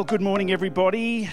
Well, 0.00 0.06
good 0.06 0.22
morning, 0.22 0.50
everybody. 0.50 1.28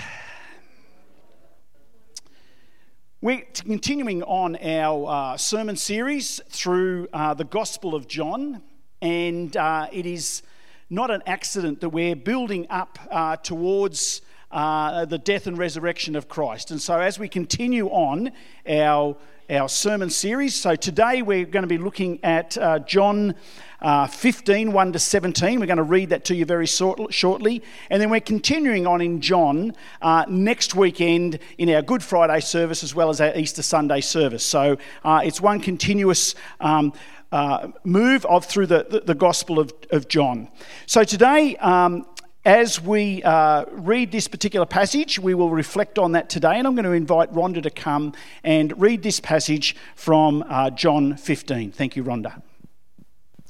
We're 3.22 3.46
continuing 3.54 4.24
on 4.24 4.58
our 4.58 5.08
uh, 5.08 5.38
sermon 5.38 5.78
series 5.78 6.42
through 6.50 7.08
uh, 7.14 7.34
the 7.34 7.46
Gospel 7.46 7.96
of 7.96 8.10
John, 8.10 8.62
and 9.02 9.56
uh, 9.56 9.88
it 9.94 10.06
is 10.06 10.42
not 10.90 11.12
an 11.12 11.24
accident 11.26 11.80
that 11.80 11.92
we're 11.92 12.18
building 12.18 12.68
up 12.70 13.00
uh, 13.10 13.38
towards 13.38 14.22
uh, 14.52 15.06
the 15.06 15.18
death 15.18 15.48
and 15.48 15.58
resurrection 15.58 16.18
of 16.18 16.28
Christ. 16.28 16.70
And 16.70 16.82
so, 16.82 17.00
as 17.00 17.18
we 17.18 17.30
continue 17.30 17.88
on 17.88 18.34
our 18.68 19.16
our 19.50 19.70
sermon 19.70 20.10
series. 20.10 20.56
So 20.56 20.76
today 20.76 21.22
we're 21.22 21.46
going 21.46 21.64
to 21.64 21.68
be 21.68 21.78
looking 21.78 22.20
at 22.22 22.58
uh, 22.58 22.80
John 22.80 23.34
uh, 23.82 24.08
15, 24.08 24.74
1 24.74 24.94
to 24.94 25.00
17. 25.00 25.60
We're 25.60 25.66
going 25.66 25.78
to 25.78 25.84
read 25.84 26.10
that 26.10 26.26
to 26.26 26.36
you 26.36 26.44
very 26.44 26.66
short, 26.66 27.14
shortly. 27.14 27.64
And 27.90 28.02
then 28.02 28.10
we're 28.10 28.20
continuing 28.20 28.86
on 28.86 29.00
in 29.00 29.22
John 29.22 29.74
uh, 30.02 30.26
next 30.28 30.76
weekend 30.76 31.40
in 31.58 31.70
our 31.70 31.82
Good 31.82 32.04
Friday 32.04 32.42
service 32.42 32.84
as 32.84 32.94
well 32.94 33.10
as 33.10 33.22
our 33.22 33.34
Easter 33.38 33.62
Sunday 33.62 34.02
service. 34.02 34.44
So 34.44 34.78
uh, 35.06 35.22
it's 35.24 35.40
one 35.40 35.62
continuous. 35.62 36.36
Um, 36.60 36.94
uh, 37.30 37.68
move 37.84 38.26
of 38.28 38.46
through 38.46 38.68
the, 38.68 38.88
the, 38.90 39.02
the, 39.02 39.14
Gospel 39.14 39.60
of, 39.60 39.74
of 39.92 40.08
John. 40.08 40.48
So 40.86 41.04
today, 41.04 41.58
um, 41.58 42.06
as 42.48 42.82
we 42.82 43.22
uh, 43.24 43.66
read 43.74 44.10
this 44.10 44.30
particular 44.30 44.66
passage, 44.66 45.20
we 45.20 45.34
will 45.34 45.50
reflect 45.50 46.00
on 46.00 46.14
that 46.14 46.30
today, 46.30 46.58
and 46.58 46.66
I'm 46.66 46.76
going 46.76 46.86
to 46.86 46.94
invite 46.94 47.30
Rhonda 47.34 47.62
to 47.62 47.70
come 47.70 48.14
and 48.42 48.74
read 48.80 49.04
this 49.04 49.20
passage 49.20 49.76
from 49.98 50.46
uh, 50.48 50.70
John 50.70 51.18
15. 51.18 51.74
Thank 51.74 51.98
you, 51.98 52.06
Rhonda. 52.06 52.42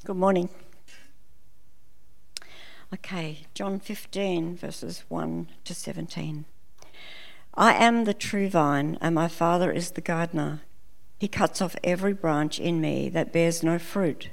Good 0.04 0.16
morning. 0.16 0.48
Okay, 2.92 3.46
John 3.54 3.78
15, 3.78 4.56
verses 4.56 5.04
1 5.06 5.48
to 5.62 5.74
17. 5.74 6.44
I 7.54 7.74
am 7.74 8.02
the 8.02 8.14
true 8.14 8.48
vine, 8.48 8.98
and 9.00 9.14
my 9.14 9.28
Father 9.28 9.70
is 9.70 9.92
the 9.92 10.00
gardener. 10.00 10.62
He 11.20 11.28
cuts 11.28 11.62
off 11.62 11.76
every 11.84 12.14
branch 12.14 12.58
in 12.58 12.80
me 12.80 13.08
that 13.10 13.32
bears 13.32 13.62
no 13.62 13.78
fruit, 13.78 14.30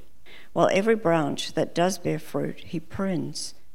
while 0.54 0.72
every 0.74 0.96
branch 0.96 1.54
that 1.54 1.76
does 1.76 2.00
bear 2.00 2.18
fruit, 2.18 2.62
he 2.66 2.80
prunes 2.80 3.54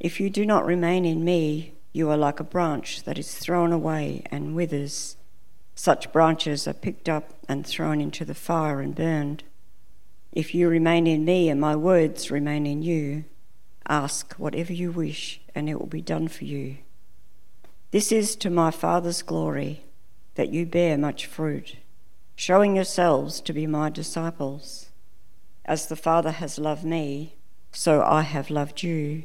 If 0.00 0.18
you 0.18 0.30
do 0.30 0.46
not 0.46 0.64
remain 0.64 1.04
in 1.04 1.22
me, 1.22 1.74
you 1.92 2.08
are 2.08 2.16
like 2.16 2.40
a 2.40 2.44
branch 2.44 3.02
that 3.02 3.18
is 3.18 3.36
thrown 3.36 3.70
away 3.70 4.22
and 4.30 4.54
withers. 4.54 5.18
Such 5.74 6.10
branches 6.10 6.66
are 6.66 6.72
picked 6.72 7.08
up 7.08 7.34
and 7.46 7.66
thrown 7.66 8.00
into 8.00 8.24
the 8.24 8.34
fire 8.34 8.80
and 8.80 8.94
burned. 8.94 9.44
If 10.32 10.54
you 10.54 10.70
remain 10.70 11.06
in 11.06 11.26
me 11.26 11.50
and 11.50 11.60
my 11.60 11.76
words 11.76 12.30
remain 12.30 12.66
in 12.66 12.82
you, 12.82 13.24
ask 13.88 14.32
whatever 14.34 14.72
you 14.72 14.90
wish, 14.90 15.42
and 15.54 15.68
it 15.68 15.78
will 15.78 15.86
be 15.86 16.00
done 16.00 16.28
for 16.28 16.44
you. 16.44 16.78
This 17.90 18.10
is 18.10 18.36
to 18.36 18.48
my 18.48 18.70
Father's 18.70 19.20
glory 19.20 19.84
that 20.36 20.50
you 20.50 20.64
bear 20.64 20.96
much 20.96 21.26
fruit, 21.26 21.76
showing 22.36 22.76
yourselves 22.76 23.40
to 23.42 23.52
be 23.52 23.66
my 23.66 23.90
disciples. 23.90 24.90
As 25.66 25.88
the 25.88 25.96
Father 25.96 26.30
has 26.30 26.58
loved 26.58 26.84
me, 26.84 27.34
so 27.72 28.02
I 28.02 28.22
have 28.22 28.48
loved 28.48 28.82
you. 28.82 29.24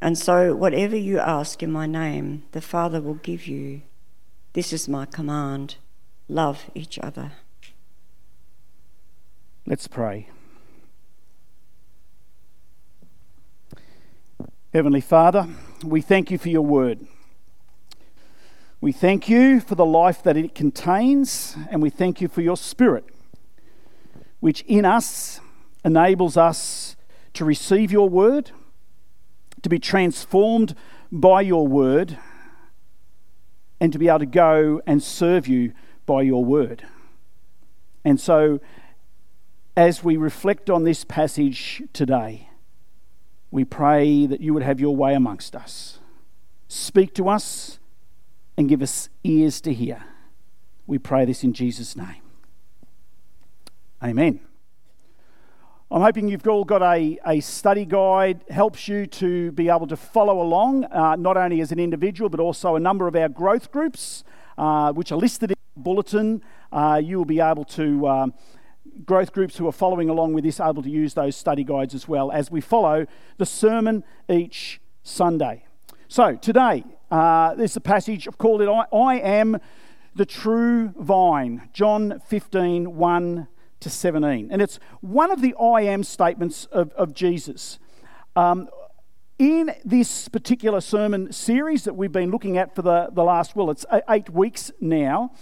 and 0.00 0.16
so, 0.16 0.54
whatever 0.54 0.96
you 0.96 1.18
ask 1.18 1.62
in 1.62 1.70
my 1.70 1.86
name, 1.86 2.44
the 2.52 2.62
Father 2.62 3.00
will 3.00 3.14
give 3.14 3.46
you. 3.46 3.82
This 4.54 4.72
is 4.72 4.88
my 4.88 5.06
command 5.06 5.76
love 6.28 6.70
each 6.74 6.98
other. 6.98 7.32
Let's 9.66 9.88
pray. 9.88 10.28
Heavenly 14.72 15.00
Father, 15.00 15.48
we 15.84 16.00
thank 16.00 16.30
you 16.30 16.38
for 16.38 16.48
your 16.48 16.62
word. 16.62 17.06
We 18.80 18.92
thank 18.92 19.28
you 19.28 19.60
for 19.60 19.74
the 19.74 19.84
life 19.84 20.22
that 20.22 20.36
it 20.36 20.54
contains, 20.54 21.56
and 21.70 21.82
we 21.82 21.90
thank 21.90 22.20
you 22.20 22.28
for 22.28 22.40
your 22.40 22.56
spirit, 22.56 23.04
which 24.38 24.62
in 24.62 24.86
us 24.86 25.40
enables 25.84 26.36
us 26.36 26.96
to 27.34 27.44
receive 27.44 27.92
your 27.92 28.08
word 28.08 28.52
to 29.62 29.68
be 29.68 29.78
transformed 29.78 30.74
by 31.12 31.40
your 31.40 31.66
word, 31.66 32.18
and 33.80 33.92
to 33.92 33.98
be 33.98 34.08
able 34.08 34.20
to 34.20 34.26
go 34.26 34.80
and 34.86 35.02
serve 35.02 35.48
you 35.48 35.72
by 36.06 36.22
your 36.22 36.44
word. 36.44 36.86
And 38.04 38.20
so, 38.20 38.60
as 39.76 40.04
we 40.04 40.16
reflect 40.16 40.68
on 40.68 40.84
this 40.84 41.04
passage 41.04 41.82
today, 41.92 42.48
we 43.50 43.64
pray 43.64 44.26
that 44.26 44.40
you 44.40 44.54
would 44.54 44.62
have 44.62 44.80
your 44.80 44.94
way 44.94 45.14
amongst 45.14 45.56
us. 45.56 45.98
Speak 46.68 47.14
to 47.14 47.28
us 47.28 47.78
and 48.56 48.68
give 48.68 48.82
us 48.82 49.08
ears 49.24 49.60
to 49.62 49.72
hear. 49.72 50.04
We 50.86 50.98
pray 50.98 51.24
this 51.24 51.42
in 51.42 51.52
Jesus' 51.52 51.96
name. 51.96 52.22
Amen. 54.02 54.49
I'm 55.92 56.02
hoping 56.02 56.28
you've 56.28 56.46
all 56.46 56.62
got 56.62 56.82
a, 56.82 57.18
a 57.26 57.40
study 57.40 57.84
guide, 57.84 58.44
helps 58.48 58.86
you 58.86 59.06
to 59.06 59.50
be 59.50 59.68
able 59.68 59.88
to 59.88 59.96
follow 59.96 60.40
along, 60.40 60.84
uh, 60.84 61.16
not 61.16 61.36
only 61.36 61.60
as 61.60 61.72
an 61.72 61.80
individual, 61.80 62.30
but 62.30 62.38
also 62.38 62.76
a 62.76 62.80
number 62.80 63.08
of 63.08 63.16
our 63.16 63.28
growth 63.28 63.72
groups, 63.72 64.22
uh, 64.56 64.92
which 64.92 65.10
are 65.10 65.18
listed 65.18 65.50
in 65.50 65.56
the 65.74 65.80
bulletin. 65.82 66.42
Uh, 66.70 67.00
you 67.02 67.18
will 67.18 67.24
be 67.24 67.40
able 67.40 67.64
to, 67.64 68.06
um, 68.06 68.34
growth 69.04 69.32
groups 69.32 69.56
who 69.56 69.66
are 69.66 69.72
following 69.72 70.08
along 70.08 70.32
with 70.32 70.44
this, 70.44 70.60
able 70.60 70.80
to 70.80 70.88
use 70.88 71.14
those 71.14 71.34
study 71.34 71.64
guides 71.64 71.92
as 71.92 72.06
well 72.06 72.30
as 72.30 72.52
we 72.52 72.60
follow 72.60 73.04
the 73.38 73.46
sermon 73.46 74.04
each 74.28 74.80
Sunday. 75.02 75.64
So 76.06 76.36
today, 76.36 76.84
uh, 77.10 77.56
there's 77.56 77.74
a 77.74 77.80
passage, 77.80 78.28
I've 78.28 78.38
called 78.38 78.62
it 78.62 78.68
I, 78.68 78.84
I 78.96 79.16
Am 79.16 79.58
the 80.14 80.24
True 80.24 80.94
Vine, 80.96 81.68
John 81.72 82.22
15, 82.28 82.94
1 82.94 83.48
to 83.80 83.90
17. 83.90 84.48
And 84.50 84.62
it's 84.62 84.78
one 85.00 85.30
of 85.30 85.42
the 85.42 85.54
I 85.54 85.82
am 85.82 86.04
statements 86.04 86.66
of, 86.66 86.92
of 86.92 87.14
Jesus. 87.14 87.78
Um, 88.36 88.68
in 89.38 89.74
this 89.84 90.28
particular 90.28 90.80
sermon 90.80 91.32
series 91.32 91.84
that 91.84 91.96
we've 91.96 92.12
been 92.12 92.30
looking 92.30 92.58
at 92.58 92.74
for 92.74 92.82
the, 92.82 93.08
the 93.12 93.24
last, 93.24 93.56
well, 93.56 93.70
it's 93.70 93.86
eight 94.08 94.30
weeks 94.30 94.70
now, 94.80 95.32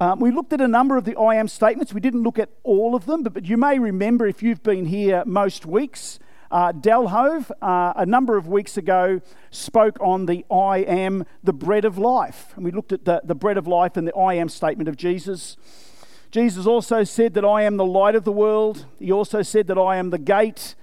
um, 0.00 0.18
we 0.18 0.30
looked 0.30 0.52
at 0.52 0.60
a 0.60 0.68
number 0.68 0.96
of 0.96 1.04
the 1.04 1.14
I 1.16 1.34
am 1.34 1.46
statements. 1.46 1.92
We 1.92 2.00
didn't 2.00 2.22
look 2.22 2.38
at 2.38 2.48
all 2.62 2.94
of 2.94 3.06
them, 3.06 3.22
but, 3.22 3.34
but 3.34 3.44
you 3.44 3.56
may 3.56 3.78
remember 3.78 4.26
if 4.26 4.42
you've 4.42 4.62
been 4.62 4.86
here 4.86 5.22
most 5.26 5.66
weeks 5.66 6.18
uh, 6.50 6.72
Delhove, 6.72 7.50
uh, 7.62 7.92
a 7.96 8.04
number 8.04 8.36
of 8.36 8.48
weeks 8.48 8.76
ago, 8.76 9.20
spoke 9.50 9.96
on 10.00 10.26
the 10.26 10.44
I 10.50 10.78
am 10.78 11.24
the 11.44 11.52
bread 11.52 11.84
of 11.84 11.96
life. 11.96 12.52
And 12.56 12.64
we 12.64 12.70
looked 12.70 12.92
at 12.92 13.04
the, 13.04 13.20
the 13.24 13.34
bread 13.34 13.56
of 13.56 13.66
life 13.66 13.96
and 13.96 14.06
the 14.06 14.14
I 14.16 14.34
am 14.34 14.48
statement 14.48 14.88
of 14.88 14.96
Jesus. 14.96 15.56
Jesus 16.30 16.64
also 16.64 17.02
said 17.02 17.34
that 17.34 17.44
I 17.44 17.62
am 17.62 17.76
the 17.76 17.84
light 17.84 18.14
of 18.14 18.22
the 18.22 18.30
world. 18.30 18.86
He 19.00 19.10
also 19.10 19.42
said 19.42 19.66
that 19.66 19.76
I 19.76 19.96
am 19.96 20.10
the 20.10 20.18
gate. 20.18 20.76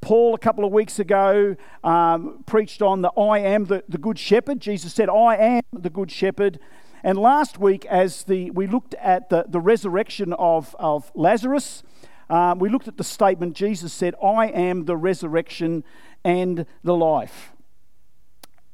Paul, 0.00 0.32
a 0.32 0.38
couple 0.38 0.64
of 0.64 0.70
weeks 0.70 1.00
ago, 1.00 1.56
um, 1.82 2.44
preached 2.46 2.82
on 2.82 3.02
the 3.02 3.10
I 3.10 3.40
am 3.40 3.64
the, 3.64 3.82
the 3.88 3.98
good 3.98 4.16
shepherd. 4.16 4.60
Jesus 4.60 4.94
said, 4.94 5.08
I 5.08 5.34
am 5.36 5.62
the 5.72 5.90
good 5.90 6.12
shepherd. 6.12 6.60
And 7.02 7.18
last 7.18 7.58
week, 7.58 7.84
as 7.86 8.22
the, 8.24 8.52
we 8.52 8.68
looked 8.68 8.94
at 8.94 9.28
the, 9.28 9.44
the 9.48 9.58
resurrection 9.58 10.32
of, 10.34 10.76
of 10.78 11.10
Lazarus, 11.16 11.82
um, 12.30 12.60
we 12.60 12.68
looked 12.68 12.86
at 12.86 12.96
the 12.96 13.04
statement 13.04 13.56
Jesus 13.56 13.92
said, 13.92 14.14
I 14.22 14.46
am 14.46 14.84
the 14.84 14.96
resurrection 14.96 15.82
and 16.22 16.64
the 16.84 16.94
life. 16.94 17.52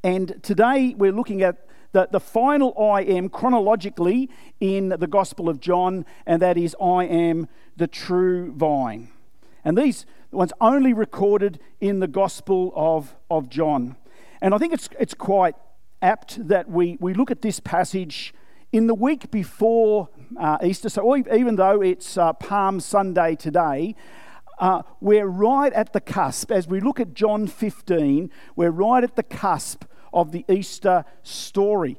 And 0.05 0.43
today 0.43 0.95
we're 0.95 1.13
looking 1.13 1.41
at 1.41 1.68
the, 1.93 2.09
the 2.11 2.21
final 2.21 2.75
I 2.79 3.03
am 3.03 3.29
chronologically 3.29 4.29
in 4.61 4.91
the 4.91 5.07
Gospel 5.07 5.49
of 5.49 5.61
John, 5.61 6.05
and 6.27 6.43
that 6.43 6.59
is, 6.59 6.77
I 6.81 7.05
am 7.05 7.49
the 7.77 7.87
true 7.87 8.53
vine. 8.53 9.09
And 9.65 9.77
these 9.77 10.07
ones 10.31 10.53
only 10.61 10.93
recorded 10.93 11.61
in 11.81 12.01
the 12.01 12.09
Gospel 12.09 12.73
of, 12.77 13.17
of 13.31 13.49
John. 13.49 13.97
And 14.41 14.55
I 14.55 14.59
think 14.59 14.73
it's, 14.73 14.89
it's 15.01 15.15
quite 15.15 15.55
apt 16.03 16.47
that 16.49 16.69
we, 16.71 16.97
we 17.01 17.15
look 17.15 17.31
at 17.31 17.43
this 17.43 17.61
passage 17.61 18.35
in 18.71 18.87
the 18.87 18.95
week 18.95 19.31
before 19.31 20.09
uh, 20.39 20.59
Easter. 20.63 20.89
So 20.89 21.17
even 21.17 21.57
though 21.57 21.81
it's 21.81 22.19
uh, 22.19 22.35
Palm 22.35 22.81
Sunday 22.81 23.35
today, 23.35 23.95
uh, 24.59 24.83
we're 25.01 25.27
right 25.27 25.73
at 25.73 25.93
the 25.93 26.01
cusp. 26.01 26.51
As 26.51 26.69
we 26.69 26.81
look 26.81 27.01
at 27.01 27.15
John 27.15 27.47
15, 27.47 28.31
we're 28.57 28.71
right 28.71 29.03
at 29.03 29.17
the 29.17 29.23
cusp 29.23 29.85
of 30.13 30.33
the 30.33 30.45
Easter 30.49 31.05
story. 31.23 31.99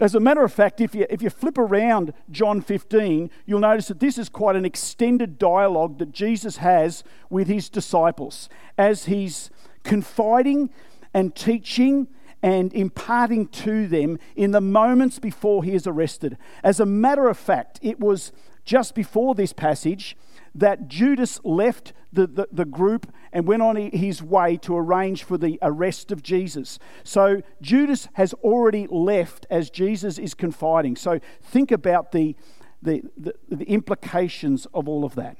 As 0.00 0.16
a 0.16 0.20
matter 0.20 0.42
of 0.42 0.52
fact, 0.52 0.80
if 0.80 0.94
you, 0.94 1.06
if 1.08 1.22
you 1.22 1.30
flip 1.30 1.56
around 1.56 2.12
John 2.30 2.60
15, 2.60 3.30
you'll 3.46 3.60
notice 3.60 3.86
that 3.86 4.00
this 4.00 4.18
is 4.18 4.28
quite 4.28 4.56
an 4.56 4.64
extended 4.64 5.38
dialogue 5.38 5.98
that 5.98 6.10
Jesus 6.10 6.56
has 6.56 7.04
with 7.30 7.46
his 7.46 7.68
disciples 7.68 8.48
as 8.76 9.04
he's 9.04 9.50
confiding 9.84 10.70
and 11.14 11.34
teaching 11.36 12.08
and 12.42 12.74
imparting 12.74 13.46
to 13.46 13.86
them 13.86 14.18
in 14.34 14.50
the 14.50 14.60
moments 14.60 15.20
before 15.20 15.62
he 15.62 15.72
is 15.72 15.86
arrested. 15.86 16.36
As 16.64 16.80
a 16.80 16.86
matter 16.86 17.28
of 17.28 17.38
fact, 17.38 17.78
it 17.80 18.00
was 18.00 18.32
just 18.64 18.94
before 18.94 19.34
this 19.34 19.52
passage 19.52 20.16
that 20.54 20.88
Judas 20.88 21.40
left 21.44 21.92
the, 22.12 22.26
the, 22.26 22.48
the, 22.52 22.64
group 22.64 23.12
and 23.32 23.46
went 23.46 23.62
on 23.62 23.76
his 23.76 24.22
way 24.22 24.58
to 24.58 24.76
arrange 24.76 25.24
for 25.24 25.38
the 25.38 25.58
arrest 25.62 26.12
of 26.12 26.22
Jesus. 26.22 26.78
So 27.04 27.42
Judas 27.62 28.08
has 28.14 28.34
already 28.34 28.86
left 28.90 29.46
as 29.50 29.70
Jesus 29.70 30.18
is 30.18 30.34
confiding. 30.34 30.96
So 30.96 31.20
think 31.40 31.72
about 31.72 32.12
the, 32.12 32.36
the, 32.82 33.02
the, 33.16 33.34
the 33.48 33.64
implications 33.64 34.66
of 34.74 34.88
all 34.88 35.04
of 35.04 35.14
that. 35.14 35.38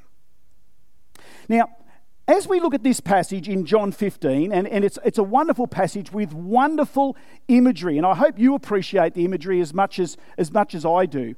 Now, 1.49 1.69
as 2.29 2.47
we 2.47 2.61
look 2.61 2.73
at 2.73 2.85
this 2.85 3.01
passage 3.01 3.49
in 3.49 3.67
John 3.67 3.91
15, 3.91 4.53
and, 4.53 4.69
and 4.69 4.85
it's, 4.85 4.99
it's 5.05 5.19
a 5.19 5.25
wonderful 5.25 5.67
passage 5.67 6.13
with 6.13 6.33
wonderful 6.33 7.17
imagery, 7.49 7.99
and 7.99 8.07
I 8.07 8.15
hope 8.15 8.39
you 8.39 8.55
appreciate 8.55 9.15
the 9.15 9.25
imagery 9.25 9.61
as 9.61 9.75
much 9.75 9.99
as, 9.99 10.17
as 10.39 10.53
much 10.53 10.75
as 10.75 10.87
I 10.87 11.05
do. 11.07 11.35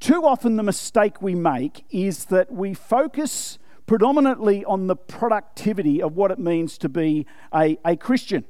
Too 0.00 0.24
often, 0.24 0.56
the 0.56 0.62
mistake 0.62 1.22
we 1.22 1.34
make 1.34 1.84
is 1.90 2.26
that 2.26 2.52
we 2.52 2.74
focus 2.74 3.58
predominantly 3.86 4.64
on 4.64 4.88
the 4.88 4.96
productivity 4.96 6.02
of 6.02 6.16
what 6.16 6.30
it 6.30 6.38
means 6.38 6.76
to 6.78 6.88
be 6.88 7.26
a, 7.54 7.78
a 7.84 7.96
Christian 7.96 8.44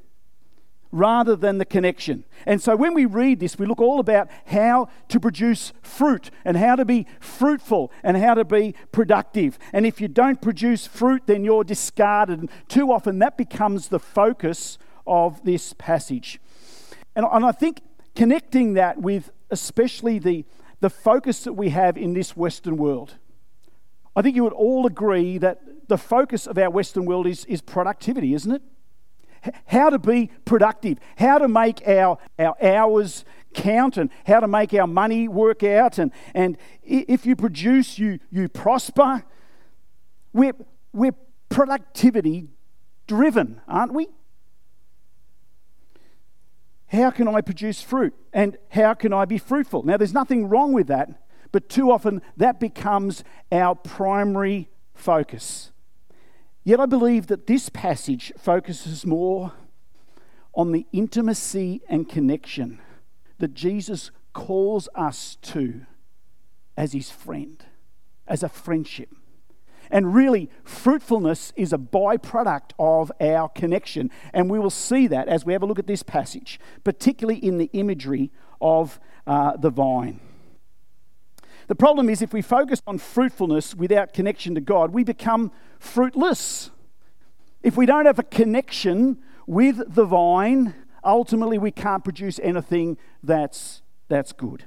rather 0.93 1.37
than 1.37 1.59
the 1.59 1.65
connection. 1.65 2.25
And 2.47 2.63
so 2.63 2.75
when 2.75 2.95
we 2.95 3.05
read 3.05 3.41
this, 3.41 3.59
we 3.59 3.67
look 3.67 3.81
all 3.81 4.01
about 4.01 4.29
how 4.47 4.89
to 5.09 5.21
produce 5.21 5.73
fruit 5.83 6.31
and 6.45 6.57
how 6.57 6.77
to 6.77 6.85
be 6.85 7.07
fruitful 7.21 7.93
and 8.03 8.17
how 8.17 8.35
to 8.35 8.45
be 8.45 8.75
productive. 8.93 9.59
And 9.73 9.85
if 9.85 10.01
you 10.01 10.09
don't 10.09 10.41
produce 10.41 10.87
fruit, 10.87 11.23
then 11.27 11.45
you're 11.45 11.65
discarded. 11.65 12.41
And 12.41 12.51
too 12.69 12.91
often 12.91 13.19
that 13.19 13.37
becomes 13.37 13.89
the 13.89 13.99
focus 13.99 14.79
of 15.07 15.45
this 15.45 15.75
passage. 15.75 16.41
And, 17.15 17.27
and 17.31 17.45
I 17.45 17.53
think 17.53 17.83
connecting 18.15 18.75
that 18.75 18.99
with 18.99 19.31
especially 19.51 20.19
the, 20.19 20.45
the 20.81 20.90
focus 20.90 21.44
that 21.44 21.55
we 21.55 21.70
have 21.70 21.96
in 21.96 22.14
this 22.14 22.37
Western 22.37 22.76
world. 22.76 23.14
I 24.14 24.23
think 24.23 24.37
you 24.37 24.44
would 24.44 24.52
all 24.52 24.87
agree 24.87 25.38
that 25.38 25.61
the 25.88 25.99
focus 25.99 26.46
of 26.46 26.58
our 26.58 26.70
Western 26.70 27.05
world 27.05 27.26
is, 27.26 27.44
is 27.46 27.61
productivity, 27.61 28.34
isn't 28.34 28.52
it? 28.52 28.62
how 29.67 29.90
to 29.90 29.99
be 29.99 30.31
productive, 30.44 30.99
how 31.17 31.38
to 31.38 31.49
make 31.49 31.87
our, 31.87 32.19
our 32.38 32.56
hours 32.62 33.25
count, 33.55 33.96
and 33.96 34.11
how 34.26 34.40
to 34.40 34.49
make 34.49 34.75
our 34.75 34.87
money 34.87 35.28
work 35.28 35.62
out. 35.62 35.99
And, 35.99 36.12
and 36.34 36.58
if 36.82 37.26
you 37.26 37.37
produce, 37.37 37.99
you, 37.99 38.19
you 38.31 38.49
prosper. 38.49 39.25
We're, 40.32 40.55
we're 40.93 41.14
productivity 41.49 42.49
driven, 43.06 43.61
aren't 43.69 43.93
we? 43.93 44.08
How 46.97 47.11
can 47.11 47.29
I 47.29 47.43
produce 47.43 47.83
fruit? 47.83 48.15
And 48.33 48.57
how 48.71 48.95
can 48.95 49.13
I 49.13 49.27
be 49.27 49.37
fruitful? 49.37 49.83
Now, 49.83 49.99
there's 49.99 50.15
nothing 50.15 50.49
wrong 50.49 50.73
with 50.73 50.87
that, 50.87 51.11
but 51.53 51.69
too 51.69 51.91
often 51.91 52.23
that 52.39 52.59
becomes 52.59 53.23
our 53.53 53.75
primary 53.75 54.71
focus. 54.95 55.73
Yet 56.65 56.81
I 56.81 56.87
believe 56.87 57.27
that 57.27 57.47
this 57.47 57.69
passage 57.69 58.33
focuses 58.39 59.05
more 59.05 59.53
on 60.55 60.73
the 60.73 60.87
intimacy 60.91 61.83
and 61.87 62.09
connection 62.09 62.81
that 63.39 63.53
Jesus 63.53 64.11
calls 64.33 64.89
us 64.95 65.37
to 65.43 65.83
as 66.79 66.95
his 66.95 67.11
friend, 67.11 67.63
as 68.27 68.43
a 68.43 68.49
friendship. 68.49 69.11
And 69.91 70.15
really, 70.15 70.50
fruitfulness 70.65 71.53
is 71.56 71.73
a 71.73 71.79
byproduct 71.79 72.73
of 72.79 73.12
our 73.21 73.49
connection. 73.49 74.11
And 74.33 74.50
we 74.50 74.59
will 74.59 74.71
see 74.71 75.06
that 75.09 75.29
as 75.29 75.44
we 75.44 75.53
have 75.53 75.62
a 75.62 75.67
look 75.67 75.79
at 75.79 75.87
this 75.87 76.03
passage, 76.03 76.61
particularly 76.85 77.38
in 77.38 77.59
the 77.59 77.71
imagery 77.73 78.31
of 78.61 78.99
uh, 79.27 79.56
the 79.56 79.71
vine. 79.71 80.21
The 81.69 81.75
problem 81.75 82.09
is, 82.09 82.23
if 82.23 82.33
we 82.33 82.43
focus 82.43 82.81
on 82.87 82.99
fruitfulness 82.99 83.75
without 83.75 84.12
connection 84.12 84.55
to 84.55 84.61
God, 84.61 84.93
we 84.93 85.02
become 85.02 85.50
fruitless. 85.78 86.71
If 87.62 87.76
we 87.76 87.87
don't 87.87 88.07
have 88.07 88.21
a 88.21 88.25
connection 88.25 89.19
with 89.47 89.95
the 89.95 90.05
vine, 90.05 90.75
ultimately 91.05 91.59
we 91.59 91.73
can't 91.73 92.05
produce 92.05 92.38
anything 92.43 92.99
that's, 93.23 93.83
that's 94.09 94.33
good. 94.33 94.64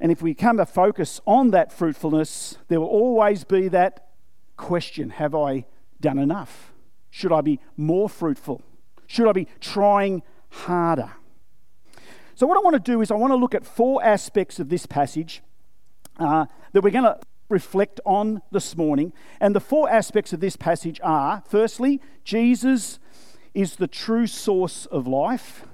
And 0.00 0.12
if 0.12 0.20
we 0.20 0.34
come 0.34 0.58
to 0.58 0.66
focus 0.66 1.20
on 1.26 1.50
that 1.52 1.72
fruitfulness, 1.72 2.58
there 2.68 2.80
will 2.80 2.88
always 2.88 3.44
be 3.44 3.68
that 3.68 4.08
question 4.56 5.10
Have 5.10 5.34
I 5.34 5.66
done 6.00 6.18
enough? 6.18 6.72
Should 7.10 7.32
I 7.32 7.40
be 7.40 7.60
more 7.76 8.08
fruitful? 8.08 8.62
Should 9.06 9.28
I 9.28 9.32
be 9.32 9.48
trying 9.60 10.22
harder? 10.50 11.12
So, 12.34 12.46
what 12.46 12.58
I 12.58 12.60
want 12.60 12.74
to 12.74 12.92
do 12.92 13.00
is, 13.00 13.10
I 13.10 13.14
want 13.14 13.30
to 13.30 13.36
look 13.36 13.54
at 13.54 13.64
four 13.64 14.04
aspects 14.04 14.60
of 14.60 14.68
this 14.68 14.84
passage 14.84 15.42
uh, 16.18 16.46
that 16.72 16.82
we're 16.82 16.90
going 16.90 17.04
to 17.04 17.18
reflect 17.48 18.00
on 18.04 18.42
this 18.50 18.76
morning. 18.76 19.12
And 19.40 19.54
the 19.54 19.60
four 19.60 19.88
aspects 19.88 20.32
of 20.32 20.40
this 20.40 20.56
passage 20.56 21.00
are 21.02 21.42
firstly, 21.48 22.00
Jesus 22.24 22.98
is 23.54 23.76
the 23.76 23.86
true 23.86 24.26
source 24.26 24.84
of 24.86 25.06
life. 25.06 25.64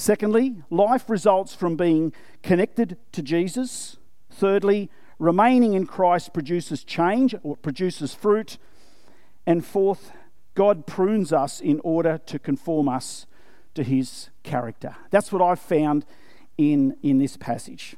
Secondly, 0.00 0.54
life 0.70 1.10
results 1.10 1.54
from 1.54 1.76
being 1.76 2.14
connected 2.42 2.96
to 3.12 3.20
Jesus. 3.20 3.98
Thirdly, 4.30 4.88
remaining 5.18 5.74
in 5.74 5.84
Christ 5.84 6.32
produces 6.32 6.84
change 6.84 7.34
or 7.42 7.54
produces 7.54 8.14
fruit. 8.14 8.56
And 9.46 9.62
fourth, 9.62 10.12
God 10.54 10.86
prunes 10.86 11.34
us 11.34 11.60
in 11.60 11.82
order 11.84 12.18
to 12.24 12.38
conform 12.38 12.88
us 12.88 13.26
to 13.74 13.82
his 13.84 14.30
character. 14.42 14.96
That's 15.10 15.30
what 15.32 15.42
I've 15.42 15.60
found 15.60 16.06
in, 16.56 16.96
in 17.02 17.18
this 17.18 17.36
passage. 17.36 17.94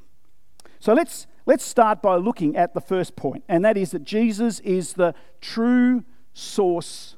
So 0.81 0.95
let's, 0.95 1.29
let's 1.47 1.65
start 1.65 2.03
by 2.03 2.17
looking 2.17 2.57
at 2.57 2.75
the 2.75 2.81
first 2.81 3.15
point, 3.15 3.45
and 3.47 3.65
that 3.65 3.77
is 3.77 3.93
that 3.93 4.03
Jesus 4.03 4.59
is 4.61 4.95
the 4.95 5.15
true 5.41 6.03
source 6.35 7.15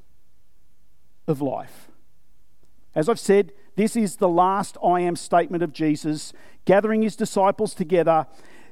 of 1.27 1.41
life. 1.41 1.89
As 2.95 3.09
I've 3.09 3.19
said, 3.19 3.53
this 3.77 3.97
is 3.97 4.17
the 4.17 4.29
last 4.29 4.77
I 4.85 5.01
am 5.01 5.17
statement 5.17 5.63
of 5.63 5.73
Jesus, 5.73 6.33
gathering 6.65 7.03
his 7.03 7.17
disciples 7.17 7.75
together. 7.75 8.27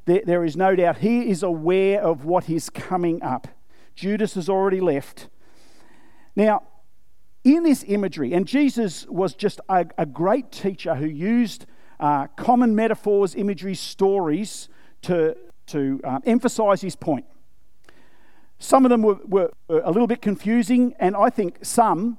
There, 0.04 0.22
there 0.24 0.44
is 0.44 0.56
no 0.56 0.76
doubt 0.76 0.98
he 0.98 1.28
is 1.28 1.42
aware 1.42 2.00
of 2.00 2.24
what 2.24 2.48
is 2.48 2.70
coming 2.70 3.22
up. 3.22 3.48
Judas 3.94 4.34
has 4.34 4.48
already 4.48 4.80
left. 4.80 5.28
Now, 6.34 6.62
in 7.44 7.64
this 7.64 7.84
imagery, 7.86 8.32
and 8.32 8.46
Jesus 8.46 9.06
was 9.06 9.34
just 9.34 9.60
a, 9.68 9.86
a 9.98 10.06
great 10.06 10.52
teacher 10.52 10.94
who 10.94 11.06
used 11.06 11.66
uh, 11.98 12.28
common 12.36 12.74
metaphors, 12.74 13.34
imagery, 13.34 13.74
stories 13.74 14.68
to, 15.02 15.36
to 15.66 16.00
um, 16.04 16.22
emphasize 16.24 16.80
his 16.80 16.96
point. 16.96 17.26
Some 18.58 18.84
of 18.84 18.90
them 18.90 19.02
were, 19.02 19.18
were, 19.24 19.50
were 19.66 19.80
a 19.80 19.90
little 19.90 20.06
bit 20.06 20.22
confusing, 20.22 20.94
and 21.00 21.16
I 21.16 21.30
think 21.30 21.58
some 21.62 22.18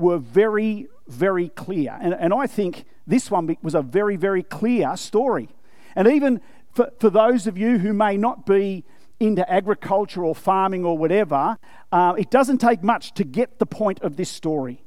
were 0.00 0.18
very, 0.18 0.88
very 1.06 1.48
clear. 1.48 1.98
And, 2.00 2.14
and 2.14 2.32
I 2.32 2.46
think 2.46 2.84
this 3.06 3.30
one 3.30 3.56
was 3.62 3.74
a 3.74 3.82
very, 3.82 4.16
very 4.16 4.42
clear 4.42 4.96
story. 4.96 5.48
And 5.94 6.08
even 6.08 6.40
for, 6.72 6.90
for 6.98 7.10
those 7.10 7.46
of 7.46 7.58
you 7.58 7.78
who 7.78 7.92
may 7.92 8.16
not 8.16 8.46
be 8.46 8.84
into 9.18 9.48
agriculture 9.50 10.24
or 10.24 10.34
farming 10.34 10.84
or 10.84 10.96
whatever, 10.96 11.58
uh, 11.92 12.14
it 12.16 12.30
doesn't 12.30 12.58
take 12.58 12.82
much 12.82 13.12
to 13.14 13.24
get 13.24 13.58
the 13.58 13.66
point 13.66 14.00
of 14.00 14.16
this 14.16 14.30
story. 14.30 14.82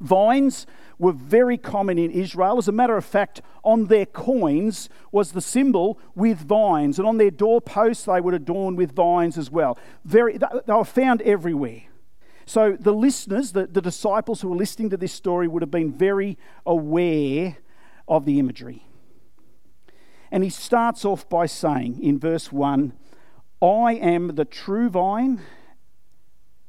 Vines 0.00 0.66
were 0.98 1.12
very 1.12 1.58
common 1.58 1.98
in 1.98 2.10
Israel. 2.10 2.58
As 2.58 2.68
a 2.68 2.72
matter 2.72 2.96
of 2.96 3.04
fact, 3.04 3.42
on 3.62 3.86
their 3.86 4.06
coins 4.06 4.88
was 5.10 5.32
the 5.32 5.40
symbol 5.40 5.98
with 6.14 6.38
vines, 6.38 6.98
and 6.98 7.06
on 7.06 7.18
their 7.18 7.30
doorposts 7.30 8.04
they 8.04 8.20
would 8.20 8.34
adorn 8.34 8.76
with 8.76 8.94
vines 8.94 9.36
as 9.36 9.50
well. 9.50 9.78
Very, 10.04 10.38
they 10.38 10.72
were 10.72 10.84
found 10.84 11.22
everywhere. 11.22 11.82
So 12.46 12.76
the 12.78 12.92
listeners, 12.92 13.52
the, 13.52 13.66
the 13.66 13.82
disciples 13.82 14.40
who 14.40 14.48
were 14.48 14.56
listening 14.56 14.90
to 14.90 14.96
this 14.96 15.12
story, 15.12 15.48
would 15.48 15.62
have 15.62 15.70
been 15.70 15.92
very 15.92 16.38
aware 16.66 17.58
of 18.08 18.24
the 18.24 18.38
imagery. 18.38 18.86
And 20.30 20.42
he 20.42 20.50
starts 20.50 21.04
off 21.04 21.28
by 21.28 21.46
saying 21.46 22.02
in 22.02 22.18
verse 22.18 22.50
1 22.50 22.92
I 23.60 23.94
am 23.94 24.34
the 24.34 24.44
true 24.44 24.88
vine, 24.88 25.40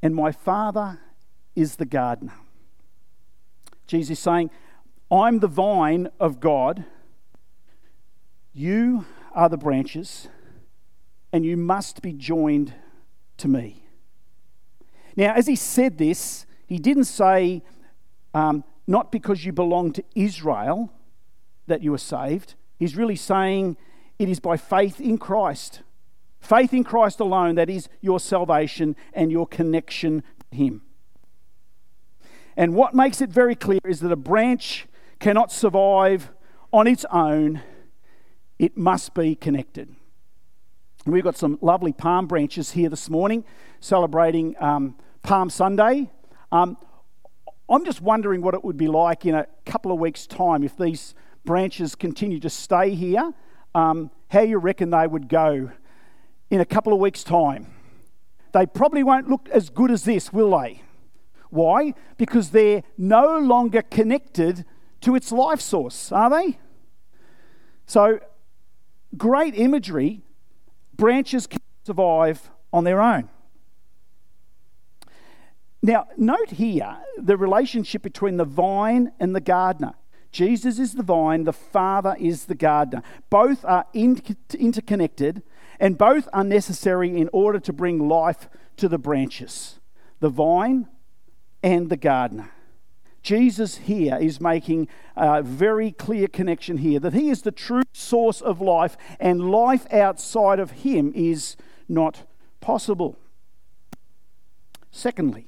and 0.02 0.14
my 0.14 0.30
Father 0.30 1.00
is 1.56 1.76
the 1.76 1.86
gardener. 1.86 2.34
Jesus 3.86 4.18
is 4.18 4.22
saying, 4.22 4.50
I'm 5.10 5.40
the 5.40 5.48
vine 5.48 6.08
of 6.20 6.40
God, 6.40 6.84
you 8.52 9.06
are 9.34 9.48
the 9.48 9.56
branches, 9.56 10.28
and 11.32 11.44
you 11.44 11.56
must 11.56 12.00
be 12.00 12.12
joined 12.12 12.74
to 13.38 13.48
me. 13.48 13.83
Now, 15.16 15.34
as 15.34 15.46
he 15.46 15.56
said 15.56 15.98
this, 15.98 16.46
he 16.66 16.78
didn't 16.78 17.04
say, 17.04 17.62
um, 18.32 18.64
not 18.86 19.12
because 19.12 19.44
you 19.44 19.52
belong 19.52 19.92
to 19.92 20.04
Israel 20.14 20.92
that 21.66 21.82
you 21.82 21.94
are 21.94 21.98
saved. 21.98 22.54
He's 22.78 22.96
really 22.96 23.16
saying 23.16 23.76
it 24.18 24.28
is 24.28 24.40
by 24.40 24.56
faith 24.56 25.00
in 25.00 25.18
Christ 25.18 25.82
Faith 26.44 26.74
in 26.74 26.84
Christ 26.84 27.20
alone, 27.20 27.54
that 27.54 27.70
is 27.70 27.88
your 28.02 28.20
salvation 28.20 28.96
and 29.14 29.32
your 29.32 29.46
connection 29.46 30.22
to 30.50 30.56
Him. 30.56 30.82
And 32.54 32.74
what 32.74 32.92
makes 32.92 33.22
it 33.22 33.30
very 33.30 33.54
clear 33.54 33.80
is 33.86 34.00
that 34.00 34.12
a 34.12 34.16
branch 34.16 34.86
cannot 35.20 35.50
survive 35.50 36.30
on 36.70 36.86
its 36.86 37.06
own, 37.10 37.62
it 38.58 38.76
must 38.76 39.14
be 39.14 39.34
connected. 39.34 39.96
We've 41.06 41.24
got 41.24 41.38
some 41.38 41.58
lovely 41.62 41.94
palm 41.94 42.26
branches 42.26 42.72
here 42.72 42.90
this 42.90 43.08
morning 43.08 43.44
celebrating 43.80 44.54
um, 44.60 44.96
Palm 45.24 45.48
Sunday. 45.48 46.10
Um, 46.52 46.76
I'm 47.68 47.84
just 47.86 48.02
wondering 48.02 48.42
what 48.42 48.52
it 48.52 48.62
would 48.62 48.76
be 48.76 48.88
like 48.88 49.24
in 49.24 49.34
a 49.34 49.46
couple 49.64 49.90
of 49.90 49.98
weeks' 49.98 50.26
time 50.26 50.62
if 50.62 50.76
these 50.76 51.14
branches 51.46 51.94
continue 51.94 52.38
to 52.40 52.50
stay 52.50 52.94
here, 52.94 53.32
um, 53.74 54.10
how 54.28 54.42
you 54.42 54.58
reckon 54.58 54.90
they 54.90 55.06
would 55.06 55.28
go 55.28 55.70
in 56.50 56.60
a 56.60 56.66
couple 56.66 56.92
of 56.92 56.98
weeks' 57.00 57.24
time. 57.24 57.72
They 58.52 58.66
probably 58.66 59.02
won't 59.02 59.28
look 59.28 59.48
as 59.50 59.70
good 59.70 59.90
as 59.90 60.04
this, 60.04 60.30
will 60.30 60.58
they? 60.60 60.82
Why? 61.48 61.94
Because 62.18 62.50
they're 62.50 62.82
no 62.98 63.38
longer 63.38 63.80
connected 63.80 64.66
to 65.00 65.14
its 65.14 65.32
life 65.32 65.60
source, 65.60 66.12
are 66.12 66.28
they? 66.28 66.58
So, 67.86 68.20
great 69.16 69.54
imagery. 69.54 70.20
Branches 70.94 71.46
can 71.46 71.60
survive 71.86 72.50
on 72.74 72.84
their 72.84 73.00
own. 73.00 73.30
Now, 75.84 76.06
note 76.16 76.52
here 76.52 76.96
the 77.18 77.36
relationship 77.36 78.00
between 78.00 78.38
the 78.38 78.46
vine 78.46 79.12
and 79.20 79.36
the 79.36 79.40
gardener. 79.40 79.92
Jesus 80.32 80.78
is 80.78 80.94
the 80.94 81.02
vine, 81.02 81.44
the 81.44 81.52
Father 81.52 82.16
is 82.18 82.46
the 82.46 82.54
gardener. 82.54 83.02
Both 83.28 83.66
are 83.66 83.84
interconnected 83.92 85.42
and 85.78 85.98
both 85.98 86.26
are 86.32 86.42
necessary 86.42 87.14
in 87.14 87.28
order 87.34 87.60
to 87.60 87.70
bring 87.70 88.08
life 88.08 88.48
to 88.78 88.88
the 88.88 88.96
branches 88.96 89.78
the 90.20 90.30
vine 90.30 90.88
and 91.62 91.90
the 91.90 91.98
gardener. 91.98 92.50
Jesus 93.22 93.76
here 93.76 94.16
is 94.18 94.40
making 94.40 94.88
a 95.16 95.42
very 95.42 95.92
clear 95.92 96.28
connection 96.28 96.78
here 96.78 96.98
that 96.98 97.12
he 97.12 97.28
is 97.28 97.42
the 97.42 97.52
true 97.52 97.82
source 97.92 98.40
of 98.40 98.62
life, 98.62 98.96
and 99.20 99.50
life 99.50 99.86
outside 99.92 100.60
of 100.60 100.70
him 100.70 101.12
is 101.14 101.58
not 101.90 102.22
possible. 102.62 103.18
Secondly, 104.90 105.46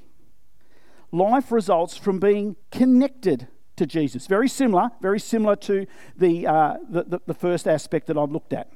life 1.13 1.53
results 1.53 1.97
from 1.97 2.19
being 2.19 2.57
connected 2.71 3.49
to 3.77 3.87
Jesus. 3.87 4.27
Very 4.27 4.49
similar, 4.49 4.91
very 5.01 5.21
similar 5.21 5.57
to 5.57 5.87
the, 6.17 6.47
uh, 6.47 6.77
the, 6.89 7.05
the, 7.05 7.21
the, 7.27 7.35
first 7.35 7.69
aspect 7.69 8.07
that 8.07 8.17
I've 8.17 8.33
looked 8.33 8.53
at. 8.53 8.73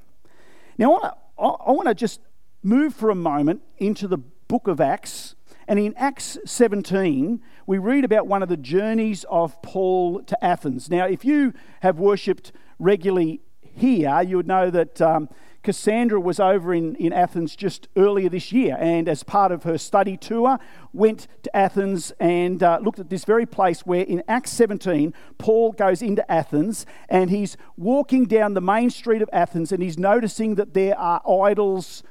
Now, 0.79 1.17
I 1.39 1.73
want 1.73 1.89
to 1.89 1.95
just 1.95 2.21
move 2.63 2.95
for 2.95 3.11
a 3.11 3.15
moment 3.15 3.63
into 3.79 4.07
the 4.07 4.19
book 4.19 4.69
of 4.69 4.81
Acts. 4.81 5.35
And 5.67 5.79
in 5.79 5.95
Acts 5.97 6.37
17, 6.45 7.41
we 7.67 7.79
read 7.79 8.05
about 8.05 8.27
one 8.27 8.43
of 8.43 8.49
the 8.49 8.57
journeys 8.57 9.25
of 9.31 9.61
Paul 9.63 10.23
to 10.25 10.45
Athens. 10.45 10.91
Now, 10.91 11.07
if 11.07 11.25
you 11.25 11.55
have 11.81 11.99
worshipped 11.99 12.53
regularly 12.79 13.41
here, 13.61 14.21
you 14.23 14.37
would 14.37 14.49
know 14.49 14.71
that 14.71 15.01
um, 15.01 15.29
Cassandra 15.63 16.19
was 16.19 16.41
over 16.41 16.73
in, 16.73 16.95
in 16.97 17.13
Athens 17.13 17.55
just 17.55 17.89
earlier 17.97 18.29
this 18.29 18.51
year, 18.51 18.77
and 18.81 19.09
as 19.09 19.23
part 19.23 19.53
of 19.53 19.65
her 19.65 19.77
study 19.77 20.17
tour, 20.17 20.59
went 20.93 21.27
to 21.43 21.55
Athens 21.55 22.13
and 22.19 22.63
uh, 22.63 22.79
looked 22.83 22.99
at 22.99 23.11
this 23.11 23.25
very 23.25 23.45
place 23.45 23.81
where 23.81 24.03
in 24.03 24.23
Acts 24.27 24.53
17, 24.53 25.13
Paul 25.37 25.73
goes 25.73 26.01
into 26.01 26.29
Athens 26.31 26.87
and 27.09 27.29
he's 27.29 27.57
walking 27.77 28.25
down 28.25 28.55
the 28.55 28.61
main 28.61 28.89
street 28.89 29.21
of 29.21 29.29
Athens 29.33 29.71
and 29.71 29.83
he's 29.83 29.99
noticing 29.99 30.55
that 30.55 30.73
there 30.73 30.99
are 30.99 31.23
idols 31.45 32.03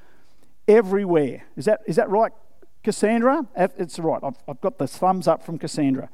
everywhere. 0.68 1.44
Is 1.56 1.66
that, 1.66 1.82
is 1.88 1.96
that 1.96 2.10
right, 2.10 2.32
Cassandra? 2.84 3.48
It's 3.56 3.98
right. 3.98 4.22
I've, 4.24 4.38
I've 4.48 4.62
got 4.62 4.78
the 4.78 4.88
thumbs 4.88 5.28
up 5.28 5.44
from 5.44 5.58
Cassandra. 5.58 6.10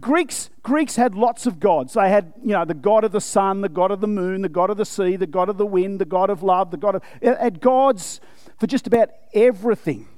Greeks, 0.00 0.50
Greeks 0.62 0.96
had 0.96 1.14
lots 1.14 1.46
of 1.46 1.60
gods. 1.60 1.94
They 1.94 2.08
had, 2.08 2.32
you 2.42 2.52
know, 2.52 2.64
the 2.64 2.74
god 2.74 3.04
of 3.04 3.12
the 3.12 3.20
sun, 3.20 3.60
the 3.60 3.68
god 3.68 3.90
of 3.90 4.00
the 4.00 4.08
moon, 4.08 4.42
the 4.42 4.48
god 4.48 4.70
of 4.70 4.76
the 4.76 4.84
sea, 4.84 5.16
the 5.16 5.26
god 5.26 5.48
of 5.48 5.58
the 5.58 5.66
wind, 5.66 6.00
the 6.00 6.04
god 6.04 6.30
of 6.30 6.42
love, 6.42 6.70
the 6.70 6.76
god 6.76 6.94
of. 6.94 7.02
Had 7.22 7.60
gods 7.60 8.20
for 8.58 8.66
just 8.66 8.86
about 8.86 9.10
everything. 9.34 10.08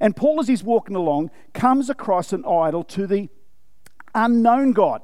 And 0.00 0.16
Paul, 0.16 0.40
as 0.40 0.48
he's 0.48 0.64
walking 0.64 0.96
along, 0.96 1.30
comes 1.52 1.90
across 1.90 2.32
an 2.32 2.44
idol 2.44 2.82
to 2.84 3.06
the 3.06 3.28
unknown 4.14 4.72
God. 4.72 5.02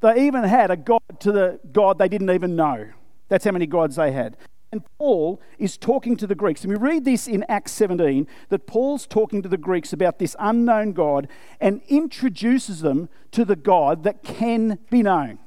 They 0.00 0.26
even 0.26 0.44
had 0.44 0.70
a 0.70 0.76
god 0.76 1.02
to 1.20 1.32
the 1.32 1.60
God 1.72 1.98
they 1.98 2.08
didn't 2.08 2.30
even 2.30 2.56
know. 2.56 2.88
That's 3.28 3.44
how 3.44 3.50
many 3.50 3.66
gods 3.66 3.96
they 3.96 4.12
had. 4.12 4.36
And 4.72 4.82
Paul 4.98 5.40
is 5.58 5.76
talking 5.76 6.16
to 6.16 6.26
the 6.26 6.34
Greeks. 6.34 6.62
And 6.64 6.72
we 6.72 6.78
read 6.78 7.04
this 7.04 7.28
in 7.28 7.44
Acts 7.48 7.72
17 7.72 8.26
that 8.48 8.66
Paul's 8.66 9.06
talking 9.06 9.42
to 9.42 9.48
the 9.48 9.56
Greeks 9.56 9.92
about 9.92 10.18
this 10.18 10.34
unknown 10.38 10.92
God 10.92 11.28
and 11.60 11.80
introduces 11.88 12.80
them 12.80 13.08
to 13.30 13.44
the 13.44 13.56
God 13.56 14.02
that 14.02 14.22
can 14.22 14.78
be 14.90 15.02
known 15.02 15.38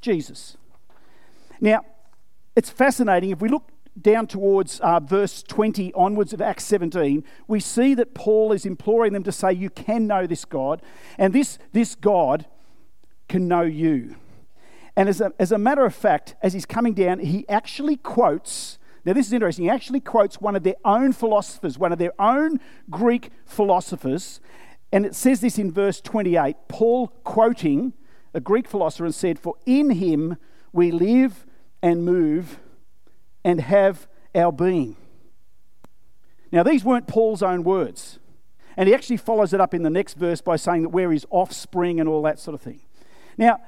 Jesus. 0.00 0.56
Now, 1.60 1.84
it's 2.54 2.70
fascinating. 2.70 3.30
If 3.30 3.40
we 3.40 3.48
look 3.48 3.70
down 4.00 4.26
towards 4.26 4.80
uh, 4.80 5.00
verse 5.00 5.42
20 5.42 5.92
onwards 5.94 6.32
of 6.32 6.40
Acts 6.40 6.64
17, 6.64 7.24
we 7.48 7.60
see 7.60 7.94
that 7.94 8.14
Paul 8.14 8.52
is 8.52 8.64
imploring 8.64 9.12
them 9.12 9.24
to 9.24 9.32
say, 9.32 9.52
You 9.52 9.70
can 9.70 10.06
know 10.06 10.26
this 10.26 10.44
God, 10.44 10.82
and 11.18 11.32
this, 11.32 11.58
this 11.72 11.94
God 11.94 12.46
can 13.28 13.48
know 13.48 13.62
you. 13.62 14.16
And 14.98 15.08
as 15.08 15.20
a, 15.20 15.32
as 15.38 15.52
a 15.52 15.58
matter 15.58 15.86
of 15.86 15.94
fact, 15.94 16.34
as 16.42 16.54
he's 16.54 16.66
coming 16.66 16.92
down, 16.92 17.20
he 17.20 17.48
actually 17.48 17.96
quotes. 17.96 18.80
Now, 19.04 19.12
this 19.12 19.28
is 19.28 19.32
interesting. 19.32 19.66
He 19.66 19.70
actually 19.70 20.00
quotes 20.00 20.40
one 20.40 20.56
of 20.56 20.64
their 20.64 20.74
own 20.84 21.12
philosophers, 21.12 21.78
one 21.78 21.92
of 21.92 22.00
their 22.00 22.20
own 22.20 22.58
Greek 22.90 23.30
philosophers. 23.46 24.40
And 24.90 25.06
it 25.06 25.14
says 25.14 25.40
this 25.40 25.56
in 25.56 25.70
verse 25.70 26.00
28 26.00 26.56
Paul 26.66 27.06
quoting 27.22 27.92
a 28.34 28.40
Greek 28.40 28.66
philosopher 28.66 29.04
and 29.04 29.14
said, 29.14 29.38
For 29.38 29.54
in 29.64 29.90
him 29.90 30.36
we 30.72 30.90
live 30.90 31.46
and 31.80 32.04
move 32.04 32.58
and 33.44 33.60
have 33.60 34.08
our 34.34 34.50
being. 34.50 34.96
Now, 36.50 36.64
these 36.64 36.82
weren't 36.82 37.06
Paul's 37.06 37.44
own 37.44 37.62
words. 37.62 38.18
And 38.76 38.88
he 38.88 38.94
actually 38.96 39.18
follows 39.18 39.52
it 39.52 39.60
up 39.60 39.74
in 39.74 39.84
the 39.84 39.90
next 39.90 40.14
verse 40.14 40.40
by 40.40 40.56
saying 40.56 40.82
that 40.82 40.88
we're 40.88 41.12
his 41.12 41.24
offspring 41.30 42.00
and 42.00 42.08
all 42.08 42.22
that 42.22 42.40
sort 42.40 42.56
of 42.56 42.60
thing. 42.60 42.80
Now, 43.36 43.60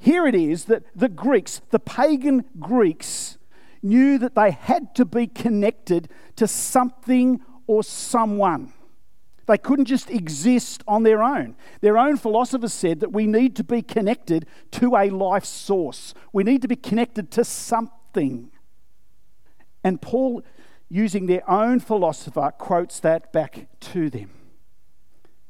here 0.00 0.26
it 0.26 0.34
is 0.34 0.64
that 0.64 0.82
the 0.96 1.10
Greeks, 1.10 1.60
the 1.70 1.78
pagan 1.78 2.44
Greeks, 2.58 3.36
knew 3.82 4.18
that 4.18 4.34
they 4.34 4.50
had 4.50 4.94
to 4.94 5.04
be 5.04 5.26
connected 5.26 6.08
to 6.36 6.48
something 6.48 7.40
or 7.66 7.84
someone. 7.84 8.72
They 9.46 9.58
couldn't 9.58 9.84
just 9.84 10.10
exist 10.10 10.82
on 10.88 11.02
their 11.02 11.22
own. 11.22 11.54
Their 11.82 11.98
own 11.98 12.16
philosophers 12.16 12.72
said 12.72 13.00
that 13.00 13.12
we 13.12 13.26
need 13.26 13.54
to 13.56 13.64
be 13.64 13.82
connected 13.82 14.46
to 14.72 14.96
a 14.96 15.10
life 15.10 15.44
source. 15.44 16.14
We 16.32 16.44
need 16.44 16.62
to 16.62 16.68
be 16.68 16.76
connected 16.76 17.30
to 17.32 17.44
something. 17.44 18.50
And 19.84 20.00
Paul 20.00 20.42
using 20.88 21.26
their 21.26 21.48
own 21.48 21.78
philosopher, 21.80 22.52
quotes 22.56 23.00
that 23.00 23.32
back 23.32 23.68
to 23.80 24.08
them. 24.08 24.30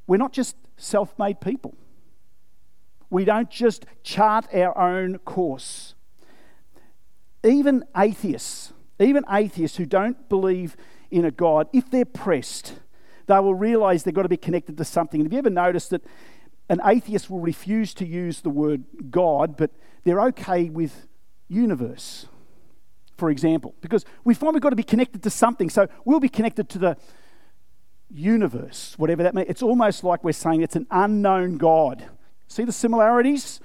We're 0.07 0.17
not 0.17 0.33
just 0.33 0.57
self 0.77 1.19
made 1.19 1.41
people, 1.41 1.75
we 3.11 3.25
don't 3.25 3.51
just 3.51 3.85
chart 4.03 4.47
our 4.55 4.77
own 4.79 5.19
course. 5.19 5.95
Even 7.45 7.85
atheists, 7.97 8.73
even 8.99 9.25
atheists 9.31 9.77
who 9.77 9.87
don't 9.87 10.29
believe 10.29 10.77
in 11.11 11.25
a 11.25 11.31
God, 11.31 11.69
if 11.73 11.91
they're 11.91 12.05
pressed, 12.05 12.75
they 13.27 13.39
will 13.39 13.55
realize 13.55 14.05
they've 14.05 14.15
got 14.15 14.23
to 14.23 14.29
be 14.29 14.37
connected 14.37 14.77
to 14.79 14.85
something. 14.85 15.23
Have 15.23 15.33
you 15.33 15.39
ever 15.39 15.51
noticed 15.51 15.91
that 15.91 16.03
an 16.69 16.81
atheist 16.85 17.29
will 17.29 17.41
refuse 17.41 17.95
to 17.95 18.07
use 18.07 18.41
the 18.41 18.51
word 18.51 18.85
God, 19.11 19.57
but 19.57 19.71
they're 20.05 20.21
okay 20.23 20.69
with 20.69 21.07
universe? 21.49 22.27
for 23.21 23.31
example, 23.31 23.75
because 23.83 24.07
we 24.25 24.33
find 24.33 24.55
we've 24.55 24.63
got 24.63 24.71
to 24.71 24.77
be 24.77 24.83
connected 24.83 25.23
to 25.23 25.29
something. 25.31 25.69
So 25.69 25.87
we'll 26.07 26.21
be 26.21 26.29
connected 26.31 26.71
to 26.71 26.79
the 26.79 26.97
universe, 28.09 28.95
whatever 28.97 29.23
that 29.23 29.35
means. 29.35 29.49
It's 29.51 29.63
almost 29.63 30.03
like 30.03 30.25
we're 30.25 30.33
saying 30.33 30.63
it's 30.63 30.75
an 30.75 30.87
unknown 30.91 31.59
God. 31.59 32.09
See 32.51 32.65
the 32.65 32.73
similarities? 32.73 33.61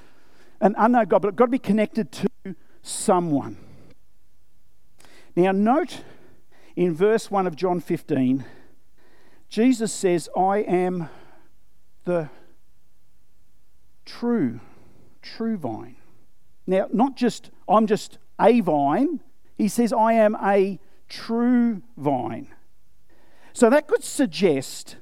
An 0.62 0.76
unknown 0.78 1.08
God, 1.08 1.24
but 1.24 1.30
it's 1.30 1.38
got 1.38 1.46
to 1.46 1.52
be 1.52 1.60
connected 1.60 2.12
to 2.12 2.56
someone. 2.84 3.58
Now, 5.36 5.52
note 5.52 6.04
in 6.76 6.94
verse 6.94 7.32
1 7.32 7.48
of 7.48 7.56
John 7.56 7.80
15, 7.80 8.46
Jesus 9.50 9.92
says, 9.92 10.30
I 10.38 10.60
am 10.60 11.10
the 12.06 12.30
true, 14.06 14.60
true 15.24 15.58
vine. 15.58 15.96
Now, 16.68 16.88
not 16.94 17.18
just, 17.18 17.50
I'm 17.68 17.88
just 17.88 18.20
a 18.40 18.62
vine, 18.62 19.20
he 19.58 19.68
says, 19.68 19.92
I 19.92 20.14
am 20.14 20.36
a 20.36 20.80
true 21.10 21.82
vine. 21.98 22.50
So 23.52 23.68
that 23.72 23.88
could 23.88 24.04
suggest 24.04 24.98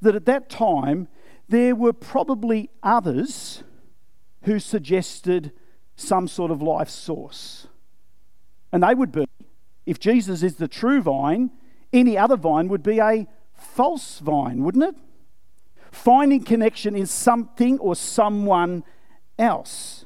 that 0.00 0.14
at 0.14 0.24
that 0.24 0.48
time 0.48 1.08
there 1.48 1.74
were 1.74 1.92
probably 1.92 2.70
others 2.82 3.62
who 4.42 4.58
suggested 4.58 5.52
some 5.96 6.28
sort 6.28 6.50
of 6.50 6.62
life 6.62 6.88
source. 6.88 7.66
And 8.72 8.82
they 8.82 8.94
would 8.94 9.12
be, 9.12 9.26
if 9.86 9.98
Jesus 9.98 10.42
is 10.42 10.56
the 10.56 10.68
true 10.68 11.00
vine, 11.00 11.50
any 11.92 12.18
other 12.18 12.36
vine 12.36 12.68
would 12.68 12.82
be 12.82 13.00
a 13.00 13.26
false 13.54 14.18
vine, 14.18 14.62
wouldn't 14.62 14.84
it? 14.84 14.94
Finding 15.90 16.44
connection 16.44 16.94
in 16.94 17.06
something 17.06 17.78
or 17.78 17.96
someone 17.96 18.84
else. 19.38 20.04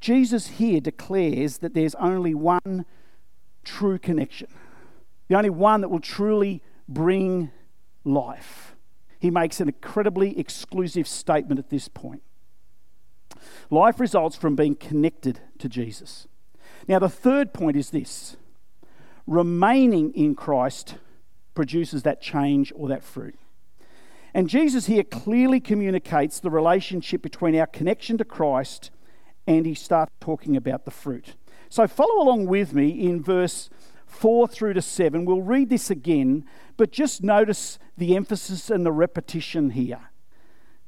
Jesus 0.00 0.46
here 0.46 0.80
declares 0.80 1.58
that 1.58 1.74
there's 1.74 1.94
only 1.96 2.34
one 2.34 2.86
true 3.64 3.98
connection, 3.98 4.48
the 5.28 5.36
only 5.36 5.50
one 5.50 5.82
that 5.82 5.88
will 5.88 6.00
truly 6.00 6.62
bring 6.88 7.50
life. 8.04 8.75
He 9.18 9.30
makes 9.30 9.60
an 9.60 9.68
incredibly 9.68 10.38
exclusive 10.38 11.08
statement 11.08 11.58
at 11.58 11.70
this 11.70 11.88
point. 11.88 12.22
Life 13.70 13.98
results 14.00 14.36
from 14.36 14.56
being 14.56 14.74
connected 14.74 15.40
to 15.58 15.68
Jesus. 15.68 16.28
Now, 16.88 16.98
the 16.98 17.08
third 17.08 17.52
point 17.52 17.76
is 17.76 17.90
this 17.90 18.36
remaining 19.26 20.12
in 20.12 20.34
Christ 20.34 20.96
produces 21.54 22.02
that 22.02 22.20
change 22.20 22.72
or 22.76 22.88
that 22.88 23.02
fruit. 23.02 23.36
And 24.34 24.48
Jesus 24.48 24.86
here 24.86 25.02
clearly 25.02 25.60
communicates 25.60 26.38
the 26.38 26.50
relationship 26.50 27.22
between 27.22 27.56
our 27.56 27.66
connection 27.66 28.18
to 28.18 28.24
Christ 28.24 28.90
and 29.46 29.64
he 29.64 29.74
starts 29.74 30.12
talking 30.20 30.56
about 30.56 30.84
the 30.84 30.90
fruit. 30.90 31.34
So 31.68 31.86
follow 31.86 32.22
along 32.22 32.46
with 32.46 32.74
me 32.74 32.90
in 32.90 33.22
verse 33.22 33.70
4 34.16 34.48
through 34.48 34.74
to 34.74 34.82
7. 34.82 35.24
We'll 35.24 35.42
read 35.42 35.68
this 35.68 35.90
again, 35.90 36.44
but 36.76 36.90
just 36.90 37.22
notice 37.22 37.78
the 37.96 38.16
emphasis 38.16 38.70
and 38.70 38.84
the 38.84 38.92
repetition 38.92 39.70
here. 39.70 40.10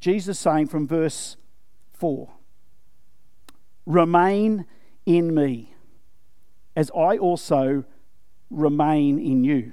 Jesus 0.00 0.38
saying 0.38 0.68
from 0.68 0.86
verse 0.86 1.36
4 1.92 2.30
Remain 3.86 4.66
in 5.06 5.34
me, 5.34 5.74
as 6.76 6.90
I 6.96 7.16
also 7.16 7.84
remain 8.50 9.18
in 9.18 9.44
you. 9.44 9.72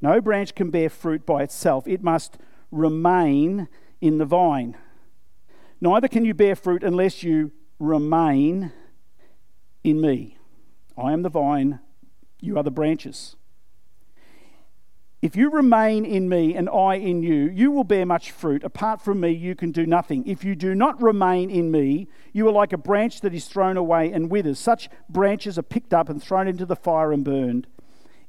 No 0.00 0.20
branch 0.20 0.54
can 0.54 0.70
bear 0.70 0.90
fruit 0.90 1.24
by 1.24 1.42
itself, 1.42 1.86
it 1.86 2.02
must 2.02 2.38
remain 2.70 3.68
in 4.00 4.18
the 4.18 4.26
vine. 4.26 4.76
Neither 5.80 6.08
can 6.08 6.24
you 6.24 6.34
bear 6.34 6.56
fruit 6.56 6.82
unless 6.82 7.22
you 7.22 7.52
remain 7.78 8.72
in 9.82 10.00
me. 10.00 10.38
I 10.96 11.12
am 11.12 11.22
the 11.22 11.30
vine, 11.30 11.80
you 12.44 12.58
are 12.58 12.62
the 12.62 12.70
branches. 12.70 13.36
If 15.24 15.36
you 15.36 15.50
remain 15.50 16.04
in 16.04 16.28
me 16.28 16.54
and 16.54 16.68
I 16.68 16.96
in 16.96 17.22
you, 17.22 17.48
you 17.48 17.70
will 17.70 17.82
bear 17.82 18.04
much 18.04 18.30
fruit. 18.30 18.62
Apart 18.62 19.00
from 19.00 19.20
me, 19.20 19.30
you 19.30 19.54
can 19.54 19.72
do 19.72 19.86
nothing. 19.86 20.26
If 20.28 20.44
you 20.44 20.54
do 20.54 20.74
not 20.74 21.00
remain 21.00 21.48
in 21.48 21.70
me, 21.70 22.08
you 22.34 22.46
are 22.46 22.52
like 22.52 22.74
a 22.74 22.76
branch 22.76 23.22
that 23.22 23.32
is 23.32 23.46
thrown 23.46 23.78
away 23.78 24.12
and 24.12 24.30
withers. 24.30 24.58
Such 24.58 24.90
branches 25.08 25.58
are 25.58 25.62
picked 25.62 25.94
up 25.94 26.10
and 26.10 26.22
thrown 26.22 26.46
into 26.46 26.66
the 26.66 26.76
fire 26.76 27.10
and 27.10 27.24
burned. 27.24 27.66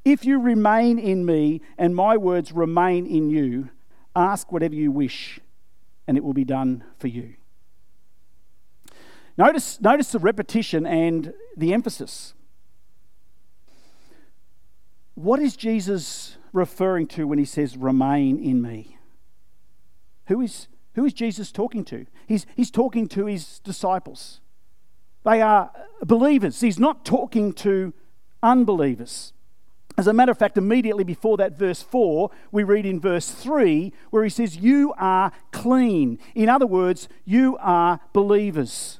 If 0.06 0.23
you 0.23 0.39
remain 0.39 0.97
in 0.97 1.25
me 1.25 1.60
and 1.78 1.93
my 1.93 2.15
words 2.15 2.54
remain 2.54 3.06
in 3.06 3.30
you, 3.30 3.71
ask 4.15 4.51
whatever 4.54 4.75
you 4.75 4.89
wish, 4.89 5.41
and 6.08 6.15
it 6.15 6.23
will 6.23 6.32
be 6.32 6.45
done 6.45 6.86
for 6.97 7.10
you. 7.10 7.34
Notice, 9.38 9.82
notice 9.82 10.13
the 10.13 10.19
repetition 10.19 10.86
and 10.86 11.34
the 11.58 11.73
emphasis. 11.73 12.36
What 15.15 15.39
is 15.39 15.56
Jesus 15.56 16.38
referring 16.51 17.08
to 17.08 17.25
when 17.25 17.39
he 17.39 17.45
says, 17.45 17.78
remain 17.78 18.38
in 18.38 18.62
me? 18.62 18.97
Who 20.28 20.41
is, 20.41 20.67
who 20.93 21.06
is 21.06 21.13
Jesus 21.13 21.51
talking 21.51 21.86
to? 21.86 22.06
He's, 22.28 22.45
he's 22.56 22.71
talking 22.71 23.08
to 23.10 23.25
his 23.25 23.60
disciples. 23.60 24.41
They 25.23 25.41
are 25.41 25.71
believers. 26.04 26.60
He's 26.62 26.80
not 26.80 27.06
talking 27.06 27.54
to 27.54 27.93
unbelievers. 28.43 29.34
As 29.97 30.08
a 30.08 30.13
matter 30.13 30.32
of 30.32 30.38
fact, 30.38 30.58
immediately 30.58 31.06
before 31.06 31.38
that, 31.38 31.58
verse 31.58 31.82
4, 31.82 32.30
we 32.51 32.63
read 32.63 32.86
in 32.86 32.99
verse 32.99 33.32
3 33.32 33.93
where 34.10 34.23
he 34.23 34.30
says, 34.30 34.58
You 34.58 34.93
are 34.97 35.32
clean. 35.51 36.19
In 36.34 36.49
other 36.49 36.67
words, 36.67 37.08
you 37.23 37.58
are 37.62 38.01
believers. 38.12 38.99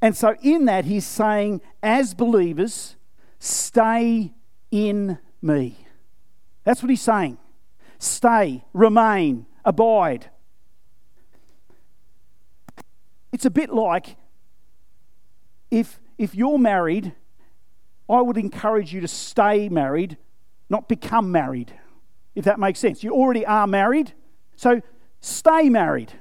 And 0.00 0.16
so, 0.16 0.36
in 0.42 0.64
that, 0.64 0.86
he's 0.86 1.06
saying, 1.06 1.60
as 1.82 2.14
believers, 2.14 2.96
stay 3.38 4.32
in 4.70 5.18
me. 5.42 5.76
That's 6.64 6.82
what 6.82 6.90
he's 6.90 7.02
saying. 7.02 7.38
Stay, 7.98 8.64
remain, 8.72 9.46
abide. 9.64 10.30
It's 13.32 13.44
a 13.44 13.50
bit 13.50 13.70
like 13.70 14.16
if, 15.70 16.00
if 16.18 16.34
you're 16.34 16.58
married, 16.58 17.14
I 18.08 18.20
would 18.20 18.36
encourage 18.36 18.92
you 18.92 19.00
to 19.00 19.08
stay 19.08 19.68
married, 19.68 20.16
not 20.68 20.88
become 20.88 21.32
married, 21.32 21.72
if 22.34 22.44
that 22.44 22.58
makes 22.58 22.78
sense. 22.78 23.02
You 23.02 23.12
already 23.12 23.44
are 23.46 23.66
married, 23.66 24.12
so 24.56 24.80
stay 25.20 25.68
married. 25.68 26.12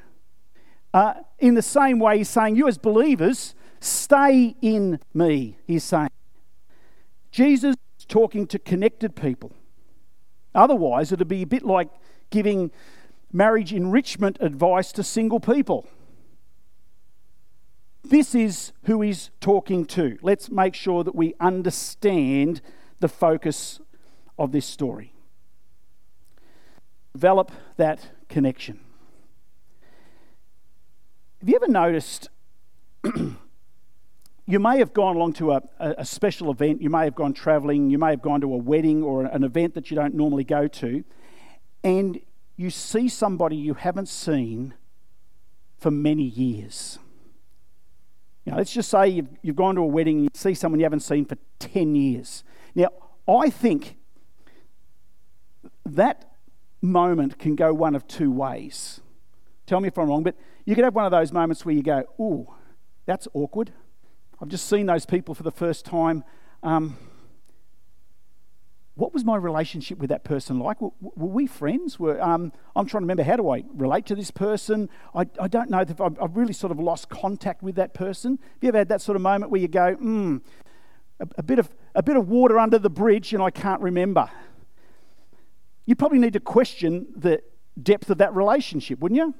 Uh, 0.93 1.15
in 1.39 1.55
the 1.55 1.61
same 1.61 1.99
way, 1.99 2.19
he's 2.19 2.29
saying, 2.29 2.55
you 2.55 2.67
as 2.67 2.77
believers, 2.77 3.55
Stay 3.83 4.55
in 4.61 4.97
me, 5.13 5.57
he's 5.67 5.83
saying. 5.83 6.09
Jesus 7.31 7.75
talking 8.13 8.45
to 8.45 8.59
connected 8.59 9.15
people. 9.15 9.51
Otherwise, 10.53 11.11
it'd 11.11 11.27
be 11.27 11.41
a 11.41 11.47
bit 11.47 11.63
like 11.63 11.89
giving 12.29 12.69
marriage 13.31 13.73
enrichment 13.73 14.37
advice 14.39 14.91
to 14.91 15.01
single 15.01 15.39
people. 15.39 15.87
This 18.03 18.35
is 18.35 18.71
who 18.83 19.01
he's 19.01 19.31
talking 19.41 19.83
to. 19.85 20.19
Let's 20.21 20.51
make 20.51 20.75
sure 20.75 21.03
that 21.03 21.15
we 21.15 21.33
understand 21.39 22.61
the 22.99 23.07
focus 23.07 23.79
of 24.37 24.51
this 24.51 24.67
story. 24.67 25.15
Develop 27.13 27.51
that 27.77 28.09
connection. 28.29 28.79
Have 31.39 31.49
you 31.49 31.55
ever 31.55 31.67
noticed 31.67 32.29
you 34.45 34.59
may 34.59 34.79
have 34.79 34.93
gone 34.93 35.15
along 35.15 35.33
to 35.33 35.53
a, 35.53 35.61
a, 35.79 36.05
special 36.05 36.51
event, 36.51 36.81
you 36.81 36.89
may 36.89 37.05
have 37.05 37.15
gone 37.15 37.33
travelling, 37.33 37.89
you 37.89 37.97
may 37.97 38.09
have 38.09 38.21
gone 38.21 38.41
to 38.41 38.53
a 38.53 38.57
wedding 38.57 39.01
or 39.01 39.25
an 39.25 39.43
event 39.43 39.73
that 39.75 39.89
you 39.89 39.95
don't 39.95 40.13
normally 40.13 40.43
go 40.43 40.67
to, 40.67 41.03
and 41.83 42.19
you 42.57 42.69
see 42.69 43.07
somebody 43.07 43.55
you 43.55 43.73
haven't 43.73 44.09
seen 44.09 44.73
for 45.77 45.91
many 45.91 46.23
years. 46.23 46.99
You 48.45 48.51
know, 48.51 48.57
let's 48.57 48.73
just 48.73 48.89
say 48.89 49.07
you've, 49.07 49.29
you've 49.41 49.55
gone 49.55 49.75
to 49.75 49.81
a 49.81 49.85
wedding 49.85 50.17
and 50.17 50.23
you 50.25 50.29
see 50.33 50.53
someone 50.53 50.79
you 50.79 50.85
haven't 50.85 50.99
seen 50.99 51.23
for 51.23 51.37
10 51.59 51.95
years. 51.95 52.43
Now, 52.75 52.89
I 53.27 53.49
think 53.49 53.95
that 55.85 56.33
moment 56.81 57.39
can 57.39 57.55
go 57.55 57.73
one 57.73 57.95
of 57.95 58.05
two 58.07 58.29
ways. 58.29 58.99
Tell 59.65 59.79
me 59.79 59.87
if 59.87 59.97
I'm 59.97 60.09
wrong, 60.09 60.23
but 60.23 60.35
you 60.65 60.75
could 60.75 60.83
have 60.83 60.95
one 60.95 61.05
of 61.05 61.11
those 61.11 61.31
moments 61.31 61.65
where 61.65 61.73
you 61.73 61.81
go, 61.81 62.03
ooh, 62.19 62.53
that's 63.05 63.29
awkward 63.33 63.71
I've 64.43 64.49
just 64.49 64.67
seen 64.67 64.87
those 64.87 65.05
people 65.05 65.33
for 65.33 65.43
the 65.43 65.53
first 65.53 65.85
time. 65.85 66.25
Um, 66.63 66.97
what 68.95 69.13
was 69.13 69.23
my 69.23 69.37
relationship 69.37 69.99
with 69.99 70.09
that 70.09 70.25
person 70.25 70.59
like? 70.59 70.81
Were, 70.81 70.89
were 70.99 71.29
we 71.29 71.47
friends? 71.47 71.97
Were, 71.97 72.21
um, 72.21 72.51
I'm 72.75 72.85
trying 72.85 73.03
to 73.03 73.05
remember 73.05 73.23
how 73.23 73.37
do 73.37 73.49
I 73.49 73.63
relate 73.73 74.05
to 74.07 74.15
this 74.15 74.31
person? 74.31 74.89
I, 75.15 75.27
I 75.39 75.47
don't 75.47 75.69
know 75.69 75.79
if 75.79 76.01
I've, 76.01 76.21
I've, 76.21 76.35
really 76.35 76.51
sort 76.51 76.73
of 76.73 76.79
lost 76.81 77.07
contact 77.07 77.63
with 77.63 77.75
that 77.75 77.93
person. 77.93 78.31
Have 78.31 78.63
you 78.63 78.67
ever 78.67 78.79
had 78.79 78.89
that 78.89 79.01
sort 79.01 79.15
of 79.15 79.21
moment 79.21 79.49
where 79.49 79.61
you 79.61 79.69
go, 79.69 79.93
hmm, 79.93 80.39
a, 81.21 81.27
a, 81.37 81.43
bit 81.43 81.57
of, 81.57 81.69
a 81.95 82.03
bit 82.03 82.17
of 82.17 82.27
water 82.27 82.59
under 82.59 82.77
the 82.77 82.89
bridge 82.89 83.33
and 83.33 83.41
I 83.41 83.49
can't 83.49 83.79
remember? 83.79 84.29
You 85.85 85.95
probably 85.95 86.19
need 86.19 86.33
to 86.33 86.41
question 86.41 87.07
the 87.15 87.41
depth 87.81 88.09
of 88.09 88.17
that 88.17 88.35
relationship, 88.35 88.99
wouldn't 88.99 89.19
you? 89.19 89.33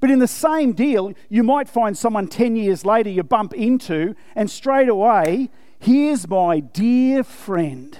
But 0.00 0.10
in 0.10 0.18
the 0.18 0.28
same 0.28 0.72
deal, 0.72 1.12
you 1.28 1.42
might 1.42 1.68
find 1.68 1.96
someone 1.96 2.28
10 2.28 2.56
years 2.56 2.84
later 2.84 3.10
you 3.10 3.22
bump 3.22 3.54
into, 3.54 4.14
and 4.34 4.50
straight 4.50 4.88
away, 4.88 5.50
here's 5.78 6.28
my 6.28 6.60
dear 6.60 7.22
friend 7.24 7.98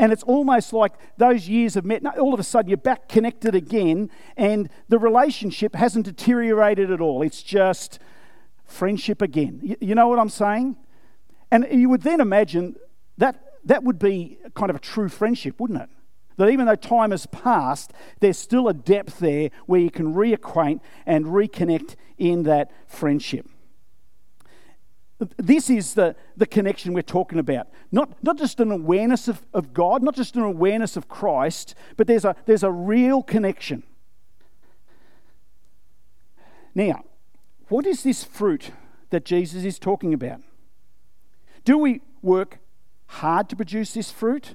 and 0.00 0.14
it's 0.14 0.22
almost 0.22 0.72
like 0.72 0.94
those 1.18 1.46
years 1.46 1.74
have 1.74 1.84
met. 1.84 2.02
All 2.16 2.32
of 2.32 2.40
a 2.40 2.42
sudden, 2.42 2.70
you're 2.70 2.78
back 2.78 3.06
connected 3.06 3.54
again, 3.54 4.10
and 4.34 4.70
the 4.88 4.98
relationship 4.98 5.74
hasn't 5.74 6.06
deteriorated 6.06 6.90
at 6.90 7.02
all. 7.02 7.20
It's 7.20 7.42
just 7.42 7.98
friendship 8.64 9.20
again. 9.20 9.76
You, 9.78 9.94
know 9.94 10.08
what 10.08 10.18
I'm 10.18 10.30
saying? 10.30 10.76
And 11.50 11.66
you 11.70 11.90
would 11.90 12.00
then 12.00 12.22
imagine 12.22 12.76
that 13.18 13.44
that 13.66 13.84
would 13.84 13.98
be 13.98 14.38
kind 14.54 14.70
of 14.70 14.76
a 14.76 14.78
true 14.78 15.10
friendship, 15.10 15.60
wouldn't 15.60 15.82
it? 15.82 15.90
That 16.40 16.48
even 16.48 16.64
though 16.64 16.74
time 16.74 17.10
has 17.10 17.26
passed, 17.26 17.92
there's 18.20 18.38
still 18.38 18.66
a 18.66 18.72
depth 18.72 19.18
there 19.18 19.50
where 19.66 19.78
you 19.78 19.90
can 19.90 20.14
reacquaint 20.14 20.80
and 21.04 21.26
reconnect 21.26 21.96
in 22.16 22.44
that 22.44 22.70
friendship. 22.86 23.46
This 25.36 25.68
is 25.68 25.92
the, 25.92 26.16
the 26.38 26.46
connection 26.46 26.94
we're 26.94 27.02
talking 27.02 27.38
about. 27.38 27.68
Not, 27.92 28.24
not 28.24 28.38
just 28.38 28.58
an 28.58 28.72
awareness 28.72 29.28
of, 29.28 29.44
of 29.52 29.74
God, 29.74 30.02
not 30.02 30.16
just 30.16 30.34
an 30.34 30.42
awareness 30.42 30.96
of 30.96 31.10
Christ, 31.10 31.74
but 31.98 32.06
there's 32.06 32.24
a, 32.24 32.34
there's 32.46 32.62
a 32.62 32.70
real 32.70 33.22
connection. 33.22 33.82
Now, 36.74 37.04
what 37.68 37.84
is 37.84 38.02
this 38.02 38.24
fruit 38.24 38.70
that 39.10 39.26
Jesus 39.26 39.62
is 39.64 39.78
talking 39.78 40.14
about? 40.14 40.40
Do 41.66 41.76
we 41.76 42.00
work 42.22 42.60
hard 43.08 43.50
to 43.50 43.56
produce 43.56 43.92
this 43.92 44.10
fruit? 44.10 44.54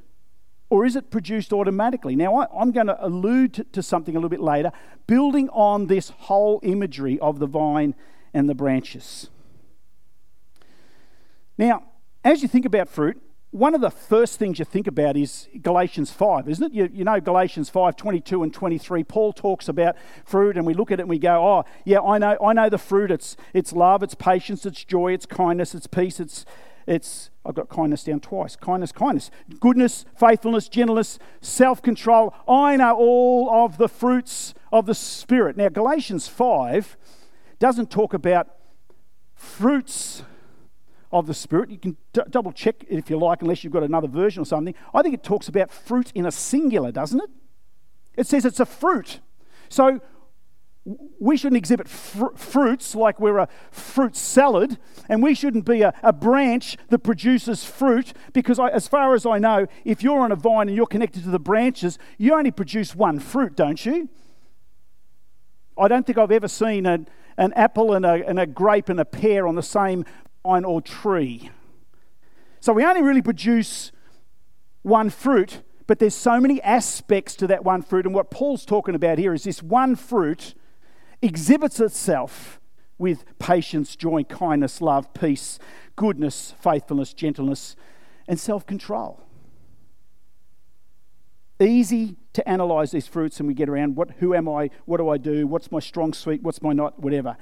Or 0.69 0.85
is 0.85 0.95
it 0.95 1.11
produced 1.11 1.53
automatically? 1.53 2.15
Now, 2.15 2.35
I, 2.35 2.61
am 2.61 2.71
going 2.71 2.87
to 2.87 3.05
allude 3.05 3.53
to, 3.53 3.63
to 3.65 3.83
something 3.83 4.15
a 4.15 4.17
little 4.17 4.29
bit 4.29 4.41
later, 4.41 4.71
building 5.05 5.49
on 5.49 5.87
this 5.87 6.09
whole 6.09 6.59
imagery 6.63 7.19
of 7.19 7.39
the 7.39 7.45
vine 7.45 7.93
and 8.33 8.49
the 8.49 8.55
branches. 8.55 9.29
Now, 11.57 11.83
as 12.23 12.41
you 12.41 12.47
think 12.47 12.65
about 12.65 12.89
fruit, 12.89 13.21
one 13.51 13.73
of 13.73 13.79
the 13.79 13.89
first 13.89 14.37
things 14.37 14.59
you 14.59 14.65
think 14.65 14.85
about 14.85 15.15
is 15.15 15.47
Galatians 15.61 16.11
5, 16.11 16.49
isn't 16.49 16.65
it? 16.65 16.73
You, 16.73 16.89
you, 16.91 17.03
know 17.05 17.21
Galatians 17.21 17.69
5, 17.69 17.95
22 17.95 18.43
and 18.43 18.53
23. 18.53 19.03
Paul 19.05 19.31
talks 19.31 19.69
about 19.69 19.95
fruit 20.25 20.57
and 20.57 20.65
we 20.65 20.73
look 20.73 20.91
at 20.91 20.99
it 20.99 21.03
and 21.03 21.09
we 21.09 21.19
go, 21.19 21.47
oh, 21.47 21.63
yeah, 21.85 22.01
I 22.01 22.17
know, 22.17 22.37
I 22.43 22.51
know 22.51 22.67
the 22.67 22.77
fruit. 22.77 23.11
It's, 23.11 23.37
it's 23.53 23.71
love, 23.71 24.03
it's 24.03 24.15
patience, 24.15 24.65
it's 24.65 24.83
joy, 24.83 25.13
it's 25.13 25.25
kindness, 25.25 25.73
it's 25.73 25.87
peace, 25.87 26.19
it's, 26.19 26.45
it's, 26.87 27.31
I've 27.43 27.55
got 27.55 27.69
kindness 27.69 28.03
down 28.03 28.19
twice. 28.19 28.55
Kindness, 28.55 28.91
kindness. 28.91 29.31
Goodness, 29.59 30.05
faithfulness, 30.15 30.69
gentleness, 30.69 31.17
self 31.41 31.81
control. 31.81 32.33
I 32.47 32.75
know 32.77 32.95
all 32.95 33.49
of 33.65 33.77
the 33.77 33.89
fruits 33.89 34.53
of 34.71 34.85
the 34.85 34.95
Spirit. 34.95 35.57
Now, 35.57 35.69
Galatians 35.69 36.27
5 36.27 36.97
doesn't 37.59 37.89
talk 37.89 38.13
about 38.13 38.49
fruits 39.33 40.23
of 41.11 41.25
the 41.27 41.33
Spirit. 41.33 41.71
You 41.71 41.77
can 41.77 41.97
d- 42.13 42.21
double 42.29 42.51
check 42.51 42.83
it 42.87 42.97
if 42.97 43.09
you 43.09 43.17
like, 43.17 43.41
unless 43.41 43.63
you've 43.63 43.73
got 43.73 43.83
another 43.83 44.07
version 44.07 44.43
or 44.43 44.45
something. 44.45 44.75
I 44.93 45.01
think 45.01 45.15
it 45.15 45.23
talks 45.23 45.47
about 45.47 45.71
fruit 45.71 46.11
in 46.13 46.25
a 46.25 46.31
singular, 46.31 46.91
doesn't 46.91 47.19
it? 47.19 47.29
It 48.15 48.27
says 48.27 48.45
it's 48.45 48.59
a 48.59 48.65
fruit. 48.65 49.21
So 49.69 50.01
we 51.19 51.35
shouldn't 51.35 51.57
exhibit 51.57 51.87
fr- 51.87 52.35
fruits 52.35 52.93
like 52.93 53.19
we're 53.19 53.39
a 53.39 53.47
fruit 53.71 54.15
salad, 54.15 54.77
and 55.09 55.23
we 55.23 55.33
shouldn't 55.33 55.65
be 55.65 55.81
a, 55.81 55.93
a 56.03 56.13
branch 56.13 56.77
that 56.89 56.99
produces 56.99 57.63
fruit 57.63 58.13
because, 58.33 58.59
I, 58.59 58.69
as 58.69 58.87
far 58.87 59.15
as 59.15 59.25
I 59.25 59.39
know, 59.39 59.65
if 59.83 60.03
you're 60.03 60.19
on 60.19 60.31
a 60.31 60.35
vine 60.35 60.67
and 60.67 60.77
you're 60.77 60.85
connected 60.85 61.23
to 61.23 61.29
the 61.29 61.39
branches, 61.39 61.97
you 62.17 62.35
only 62.35 62.51
produce 62.51 62.95
one 62.95 63.19
fruit, 63.19 63.55
don't 63.55 63.83
you? 63.83 64.09
I 65.77 65.87
don't 65.87 66.05
think 66.05 66.17
I've 66.17 66.31
ever 66.31 66.47
seen 66.47 66.85
a, 66.85 66.99
an 67.37 67.51
apple 67.53 67.93
and 67.93 68.05
a, 68.05 68.25
and 68.27 68.39
a 68.39 68.45
grape 68.45 68.89
and 68.89 68.99
a 68.99 69.05
pear 69.05 69.47
on 69.47 69.55
the 69.55 69.63
same 69.63 70.05
vine 70.43 70.63
or 70.65 70.81
tree. 70.81 71.49
So 72.59 72.73
we 72.73 72.85
only 72.85 73.01
really 73.01 73.21
produce 73.21 73.91
one 74.83 75.09
fruit, 75.09 75.63
but 75.87 75.97
there's 75.97 76.15
so 76.15 76.39
many 76.39 76.61
aspects 76.61 77.35
to 77.37 77.47
that 77.47 77.63
one 77.63 77.81
fruit. 77.81 78.05
And 78.05 78.13
what 78.13 78.29
Paul's 78.29 78.65
talking 78.65 78.93
about 78.93 79.17
here 79.17 79.33
is 79.33 79.43
this 79.43 79.63
one 79.63 79.95
fruit 79.95 80.53
exhibits 81.21 81.79
itself 81.79 82.59
with 82.97 83.25
patience, 83.39 83.95
joy, 83.95 84.23
kindness, 84.23 84.81
love, 84.81 85.13
peace, 85.13 85.59
goodness, 85.95 86.53
faithfulness, 86.59 87.13
gentleness, 87.13 87.75
and 88.27 88.39
self 88.39 88.65
control. 88.65 89.21
Easy 91.59 92.17
to 92.33 92.47
analyze 92.47 92.91
these 92.91 93.07
fruits 93.07 93.39
and 93.39 93.47
we 93.47 93.53
get 93.53 93.69
around 93.69 93.95
what 93.95 94.11
who 94.19 94.33
am 94.33 94.49
I, 94.49 94.69
what 94.85 94.97
do 94.97 95.09
I 95.09 95.17
do, 95.17 95.47
what's 95.47 95.71
my 95.71 95.79
strong 95.79 96.13
suit, 96.13 96.43
what's 96.43 96.61
my 96.61 96.73
not, 96.73 96.99
whatever. 96.99 97.37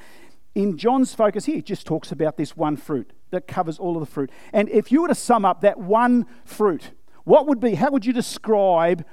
In 0.54 0.78
John's 0.78 1.16
focus 1.16 1.46
here, 1.46 1.58
it 1.58 1.66
just 1.66 1.88
talks 1.88 2.12
about 2.12 2.38
this 2.38 2.56
one 2.56 2.78
fruit 2.78 3.12
that 3.32 3.48
covers 3.48 3.80
all 3.80 3.96
of 3.96 4.02
the 4.02 4.12
fruit. 4.12 4.32
And 4.52 4.70
if 4.70 4.92
you 4.92 5.02
were 5.02 5.08
to 5.08 5.16
sum 5.16 5.46
up 5.46 5.62
that 5.62 5.80
one 5.80 6.28
fruit, 6.46 6.92
what 7.24 7.48
would 7.48 7.60
be, 7.60 7.74
how 7.74 7.90
would 7.90 8.06
you 8.06 8.14
describe 8.14 9.04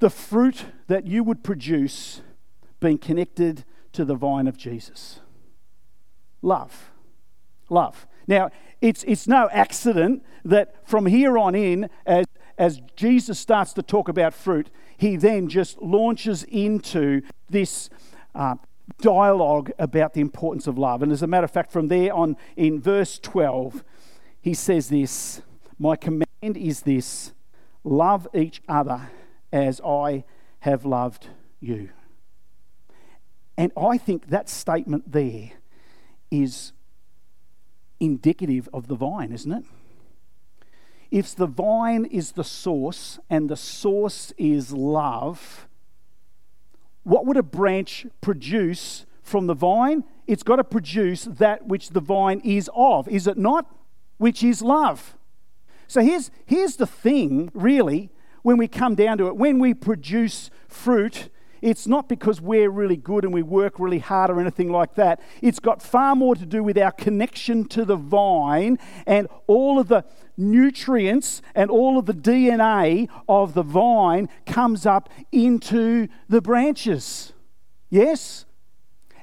the 0.00 0.10
fruit 0.10 0.66
that 0.88 1.06
you 1.06 1.24
would 1.24 1.42
produce 1.42 2.20
being 2.82 2.98
connected 2.98 3.64
to 3.92 4.04
the 4.04 4.14
vine 4.14 4.46
of 4.46 4.58
Jesus? 4.58 5.20
Love. 6.42 6.90
Love. 7.70 8.06
Now, 8.26 8.50
it's, 8.80 9.04
it's 9.04 9.26
no 9.26 9.48
accident 9.52 10.22
that 10.44 10.86
from 10.86 11.06
here 11.06 11.38
on 11.38 11.54
in, 11.54 11.88
as, 12.04 12.26
as 12.58 12.80
Jesus 12.96 13.38
starts 13.38 13.72
to 13.74 13.82
talk 13.82 14.08
about 14.08 14.34
fruit, 14.34 14.70
he 14.96 15.16
then 15.16 15.48
just 15.48 15.80
launches 15.80 16.44
into 16.44 17.22
this 17.48 17.88
uh, 18.34 18.56
dialogue 19.00 19.72
about 19.78 20.14
the 20.14 20.20
importance 20.20 20.66
of 20.66 20.76
love. 20.78 21.02
And 21.02 21.12
as 21.12 21.22
a 21.22 21.26
matter 21.26 21.44
of 21.44 21.50
fact, 21.50 21.72
from 21.72 21.88
there 21.88 22.12
on 22.12 22.36
in 22.56 22.80
verse 22.80 23.18
12, 23.18 23.84
he 24.40 24.54
says 24.54 24.88
this 24.88 25.42
My 25.78 25.96
command 25.96 26.26
is 26.42 26.82
this 26.82 27.32
love 27.84 28.28
each 28.34 28.62
other 28.68 29.10
as 29.52 29.80
I 29.80 30.24
have 30.60 30.84
loved 30.84 31.28
you. 31.60 31.90
And 33.56 33.72
I 33.76 33.98
think 33.98 34.28
that 34.28 34.48
statement 34.48 35.12
there 35.12 35.50
is 36.30 36.72
indicative 38.00 38.68
of 38.72 38.88
the 38.88 38.94
vine, 38.94 39.32
isn't 39.32 39.52
it? 39.52 39.64
If 41.10 41.36
the 41.36 41.46
vine 41.46 42.06
is 42.06 42.32
the 42.32 42.44
source 42.44 43.18
and 43.28 43.48
the 43.48 43.56
source 43.56 44.32
is 44.38 44.72
love, 44.72 45.68
what 47.04 47.26
would 47.26 47.36
a 47.36 47.42
branch 47.42 48.06
produce 48.20 49.04
from 49.22 49.46
the 49.46 49.54
vine? 49.54 50.04
It's 50.26 50.42
got 50.42 50.56
to 50.56 50.64
produce 50.64 51.24
that 51.24 51.66
which 51.66 51.90
the 51.90 52.00
vine 52.00 52.40
is 52.44 52.70
of, 52.74 53.08
is 53.08 53.26
it 53.26 53.36
not? 53.36 53.66
Which 54.16 54.42
is 54.42 54.62
love. 54.62 55.16
So 55.86 56.00
here's, 56.00 56.30
here's 56.46 56.76
the 56.76 56.86
thing, 56.86 57.50
really, 57.52 58.10
when 58.42 58.56
we 58.56 58.66
come 58.66 58.94
down 58.94 59.18
to 59.18 59.26
it. 59.26 59.36
When 59.36 59.58
we 59.58 59.74
produce 59.74 60.50
fruit, 60.66 61.28
it's 61.62 61.86
not 61.86 62.08
because 62.08 62.40
we're 62.40 62.68
really 62.68 62.96
good 62.96 63.24
and 63.24 63.32
we 63.32 63.42
work 63.42 63.78
really 63.78 64.00
hard 64.00 64.30
or 64.30 64.40
anything 64.40 64.70
like 64.70 64.96
that. 64.96 65.20
It's 65.40 65.60
got 65.60 65.80
far 65.80 66.16
more 66.16 66.34
to 66.34 66.44
do 66.44 66.62
with 66.62 66.76
our 66.76 66.90
connection 66.90 67.64
to 67.68 67.84
the 67.84 67.96
vine 67.96 68.78
and 69.06 69.28
all 69.46 69.78
of 69.78 69.86
the 69.86 70.04
nutrients 70.36 71.40
and 71.54 71.70
all 71.70 71.98
of 71.98 72.06
the 72.06 72.14
DNA 72.14 73.08
of 73.28 73.54
the 73.54 73.62
vine 73.62 74.28
comes 74.44 74.84
up 74.84 75.08
into 75.30 76.08
the 76.28 76.42
branches. 76.42 77.32
Yes? 77.88 78.44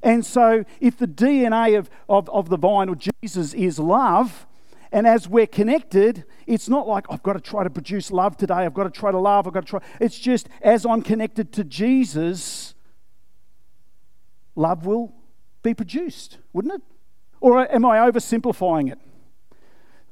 And 0.02 0.25
so, 0.25 0.63
if 0.80 0.97
the 0.97 1.08
DNA 1.08 1.78
of, 1.78 1.89
of, 2.08 2.30
of 2.30 2.47
the 2.47 2.58
vine 2.58 2.88
or 2.88 2.95
Jesus 3.21 3.54
is 3.54 3.80
love, 3.80 4.47
and 4.91 5.06
as 5.06 5.28
we're 5.28 5.47
connected, 5.47 6.25
it's 6.47 6.67
not 6.67 6.88
like 6.88 7.06
I've 7.10 7.21
got 7.21 7.34
to 7.34 7.39
try 7.39 7.63
to 7.63 7.69
produce 7.69 8.12
love 8.12 8.38
today, 8.38 8.56
I've 8.56 8.73
got 8.73 8.86
to 8.86 8.89
try 8.89 9.12
to 9.12 9.19
love, 9.19 9.47
I've 9.47 9.54
got 9.54 9.65
to 9.65 9.69
try. 9.69 9.82
It's 9.99 10.17
just 10.17 10.49
as 10.62 10.86
I'm 10.86 11.02
connected 11.02 11.52
to 11.54 11.63
Jesus, 11.63 12.73
love 14.56 14.86
will 14.86 15.13
be 15.62 15.73
produced, 15.73 16.39
wouldn't 16.54 16.75
it? 16.75 16.82
Or 17.39 17.71
am 17.73 17.86
I 17.86 17.97
oversimplifying 17.97 18.91
it? 18.91 18.99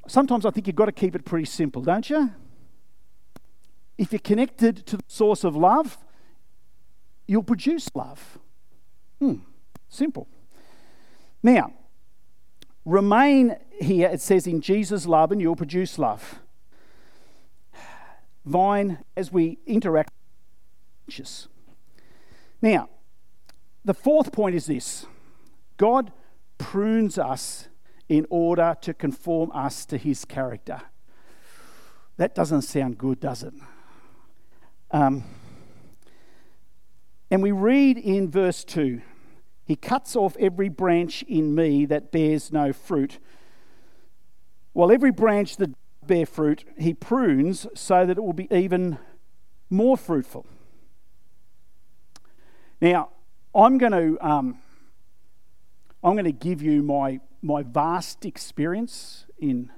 Sometimes 0.07 0.45
I 0.45 0.51
think 0.51 0.67
you've 0.67 0.75
got 0.75 0.85
to 0.85 0.91
keep 0.91 1.15
it 1.15 1.25
pretty 1.25 1.45
simple, 1.45 1.81
don't 1.81 2.09
you? 2.09 2.31
If 3.97 4.11
you're 4.11 4.19
connected 4.19 4.85
to 4.85 4.97
the 4.97 5.03
source 5.07 5.43
of 5.43 5.55
love, 5.55 5.97
you'll 7.27 7.43
produce 7.43 7.89
love. 7.95 8.37
Hmm, 9.19 9.37
simple. 9.89 10.27
Now, 11.41 11.73
remain 12.87 13.57
here, 13.79 14.07
it 14.07 14.21
says, 14.21 14.47
in 14.47 14.61
Jesus' 14.61 15.05
love, 15.05 15.31
and 15.31 15.41
you'll 15.41 15.55
produce 15.55 15.99
love. 15.99 16.39
vine 18.45 19.03
as 19.15 19.29
we 19.31 19.59
interact. 19.67 20.09
Now, 22.61 22.89
the 23.83 23.93
fourth 23.93 24.31
point 24.31 24.55
is 24.55 24.65
this 24.65 25.05
God 25.75 26.11
prunes 26.57 27.17
us 27.17 27.67
in 28.09 28.25
order 28.29 28.75
to 28.81 28.93
conform 28.93 29.51
us 29.53 29.85
to 29.85 29.97
his 29.97 30.23
character. 30.23 30.81
That 32.15 32.33
doesn't 32.33 32.63
sound 32.63 32.97
good, 32.97 33.19
does 33.19 33.43
it? 33.43 33.53
Um, 34.91 35.23
and 37.29 37.43
we 37.43 37.51
read 37.51 37.97
in 37.97 38.31
verse 38.31 38.63
2 38.63 39.01
He 39.67 39.75
cuts 39.75 40.15
off 40.15 40.37
every 40.39 40.69
branch 40.69 41.23
in 41.23 41.53
me 41.53 41.85
that 41.87 42.09
bears 42.09 42.53
no 42.53 42.71
fruit, 42.71 43.19
while 44.71 44.93
every 44.93 45.11
branch 45.11 45.57
that 45.57 45.71
bear 46.05 46.25
fruit, 46.25 46.63
He 46.77 46.93
prunes 46.93 47.67
so 47.75 48.05
that 48.05 48.17
it 48.17 48.21
will 48.23 48.31
be 48.31 48.47
even 48.49 48.97
more 49.69 49.97
fruitful. 49.97 50.45
Now, 52.79 53.09
I'm 53.53 53.77
going 53.77 53.91
to 53.91 54.25
um, 54.25 54.59
I'm 56.01 56.13
going 56.13 56.23
to 56.23 56.31
give 56.31 56.61
you 56.61 56.81
my 56.81 57.19
my 57.41 57.63
vast 57.63 58.25
experience 58.25 59.25
in 59.37 59.69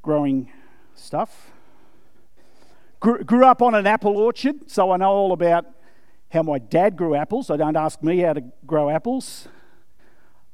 growing 0.00 0.50
stuff. 0.94 1.50
Grew, 3.00 3.22
grew 3.22 3.44
up 3.44 3.60
on 3.60 3.74
an 3.74 3.86
apple 3.86 4.16
orchard, 4.16 4.70
so 4.70 4.92
I 4.92 4.96
know 4.96 5.10
all 5.10 5.32
about 5.32 5.66
how 6.34 6.42
my 6.42 6.58
dad 6.58 6.96
grew 6.96 7.14
apples. 7.14 7.46
So 7.46 7.56
don't 7.56 7.76
ask 7.76 8.02
me 8.02 8.18
how 8.18 8.34
to 8.34 8.44
grow 8.66 8.90
apples. 8.90 9.48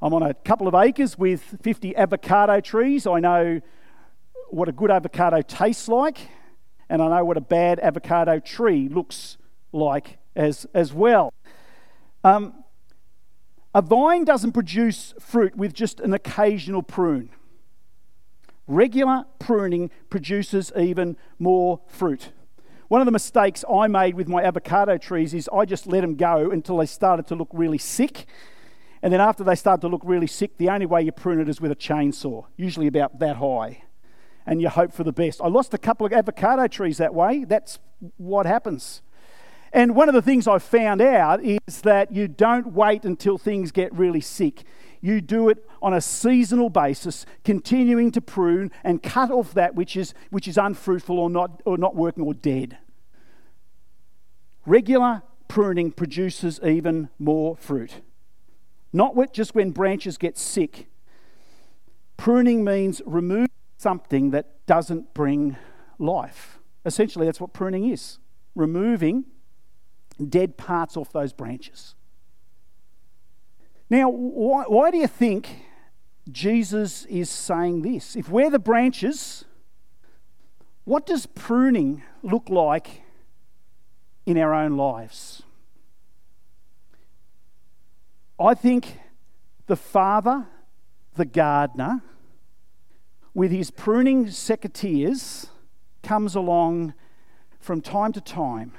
I'm 0.01 0.15
on 0.15 0.23
a 0.23 0.35
couple 0.35 0.69
of 0.69 0.75
acres 0.75 1.19
with 1.19 1.43
50 1.63 1.97
avocado 1.97 2.61
trees. 2.61 3.07
I 3.07 3.19
know 3.19 3.61
what 4.51 4.69
a 4.69 4.73
good 4.73 4.91
avocado 4.91 5.43
tastes 5.43 5.89
like, 5.89 6.19
and 6.89 7.03
I 7.03 7.09
know 7.09 7.25
what 7.25 7.37
a 7.37 7.41
bad 7.41 7.81
avocado 7.81 8.39
tree 8.39 8.89
looks 8.89 9.37
like 9.73 10.19
as, 10.37 10.67
as 10.75 10.93
well. 10.93 11.33
Um, 12.23 12.65
a 13.75 13.83
vine 13.83 14.25
doesn't 14.25 14.53
produce 14.53 15.15
fruit 15.19 15.57
with 15.57 15.73
just 15.73 16.01
an 16.01 16.13
occasional 16.13 16.83
prune. 16.83 17.31
Regular 18.67 19.25
pruning 19.39 19.91
produces 20.11 20.73
even 20.77 21.17
more 21.39 21.81
fruit. 21.87 22.33
One 22.91 23.01
of 23.01 23.05
the 23.05 23.13
mistakes 23.13 23.65
I 23.73 23.87
made 23.87 24.17
with 24.17 24.27
my 24.27 24.43
avocado 24.43 24.99
trees 24.99 25.33
is 25.33 25.49
I 25.55 25.65
just 25.65 25.87
let 25.87 26.01
them 26.01 26.17
go 26.17 26.51
until 26.51 26.79
they 26.79 26.87
started 26.87 27.25
to 27.29 27.37
look 27.37 27.47
really 27.53 27.79
sick. 27.79 28.27
And 29.01 29.13
then 29.13 29.21
after 29.21 29.45
they 29.45 29.55
started 29.55 29.81
to 29.83 29.87
look 29.87 30.03
really 30.05 30.27
sick, 30.27 30.57
the 30.57 30.71
only 30.71 30.87
way 30.87 31.03
you 31.03 31.13
prune 31.13 31.39
it 31.39 31.49
is 31.49 31.61
with 31.61 31.71
a 31.71 31.77
chainsaw, 31.77 32.47
usually 32.57 32.89
about 32.89 33.21
that 33.21 33.37
high. 33.37 33.85
And 34.45 34.61
you 34.61 34.69
hope 34.69 34.93
for 34.93 35.05
the 35.05 35.13
best. 35.13 35.41
I 35.41 35.47
lost 35.47 35.73
a 35.73 35.79
couple 35.79 36.05
of 36.05 36.13
avocado 36.13 36.67
trees 36.67 36.99
that 36.99 37.15
way. 37.15 37.45
That's 37.45 37.79
what 38.17 38.45
happens. 38.45 39.03
And 39.73 39.95
one 39.95 40.09
of 40.09 40.15
the 40.17 40.23
things 40.23 40.49
I've 40.49 40.65
found 40.65 41.01
out 41.01 41.45
is 41.45 41.83
that 41.83 42.11
you 42.11 42.27
don't 42.27 42.73
wait 42.73 43.05
until 43.05 43.39
things 43.39 43.71
get 43.71 43.95
really 43.95 44.21
sick. 44.21 44.65
You 45.01 45.21
do 45.21 45.49
it 45.49 45.67
on 45.81 45.95
a 45.95 46.01
seasonal 46.01 46.69
basis, 46.69 47.25
continuing 47.45 48.11
to 48.13 48.21
prune 48.21 48.71
and 48.85 49.03
cut 49.03 49.31
off 49.31 49.55
that 49.55 49.75
which 49.75 49.97
is, 49.97 50.15
which 50.31 50.47
is 50.47 50.59
unfruitful 50.59 51.19
or 51.19 51.31
not, 51.31 51.63
or 51.65 51.79
not 51.79 51.97
working 51.97 52.25
or 52.25 52.35
dead. 52.35 52.79
Regular 54.67 55.23
pruning 55.49 55.91
produces 55.91 56.61
even 56.63 57.09
more 57.19 57.57
fruit. 57.57 58.03
Not 58.93 59.33
just 59.33 59.55
when 59.55 59.71
branches 59.71 60.19
get 60.19 60.37
sick. 60.37 60.89
Pruning 62.17 62.63
means 62.63 63.01
remove 63.07 63.49
something 63.79 64.31
that 64.31 64.67
doesn't 64.67 65.15
bring 65.15 65.57
life. 65.99 66.59
Essentially, 66.85 67.27
that's 67.27 67.41
what 67.41 67.53
pruning 67.53 67.91
is 67.91 68.19
removing 68.55 69.25
dead 70.29 70.57
parts 70.57 70.97
off 70.97 71.13
those 71.13 71.33
branches. 71.33 71.95
Now, 73.91 74.09
why, 74.09 74.65
why 74.69 74.93
do 74.93 74.99
you 74.99 75.09
think 75.09 75.65
Jesus 76.31 77.05
is 77.07 77.29
saying 77.29 77.83
this? 77.83 78.15
If 78.15 78.29
we're 78.29 78.51
the 78.51 78.61
branches, 78.61 79.45
what 80.85 81.05
does 81.07 81.27
pruning 81.27 82.05
look 82.23 82.49
like 82.49 83.03
in 84.27 84.39
our 84.39 84.55
own 84.55 84.77
lives? 84.77 85.43
I 88.39 88.55
think 88.55 88.97
the 89.67 89.77
Father, 89.77 90.47
the 91.17 91.25
gardener, 91.25 92.01
with 93.35 93.51
his 93.51 93.73
pruning 93.73 94.27
secateurs, 94.27 95.49
comes 96.03 96.37
along 96.37 96.95
from 97.59 97.81
time 97.81 98.13
to 98.13 98.21
time 98.21 98.73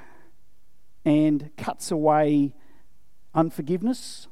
and 1.04 1.50
cuts 1.56 1.90
away 1.90 2.54
unforgiveness, 3.34 4.26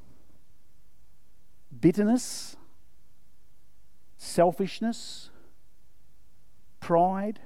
bitterness, 1.78 2.56
selfishness, 4.16 5.30
pride. 6.80 7.40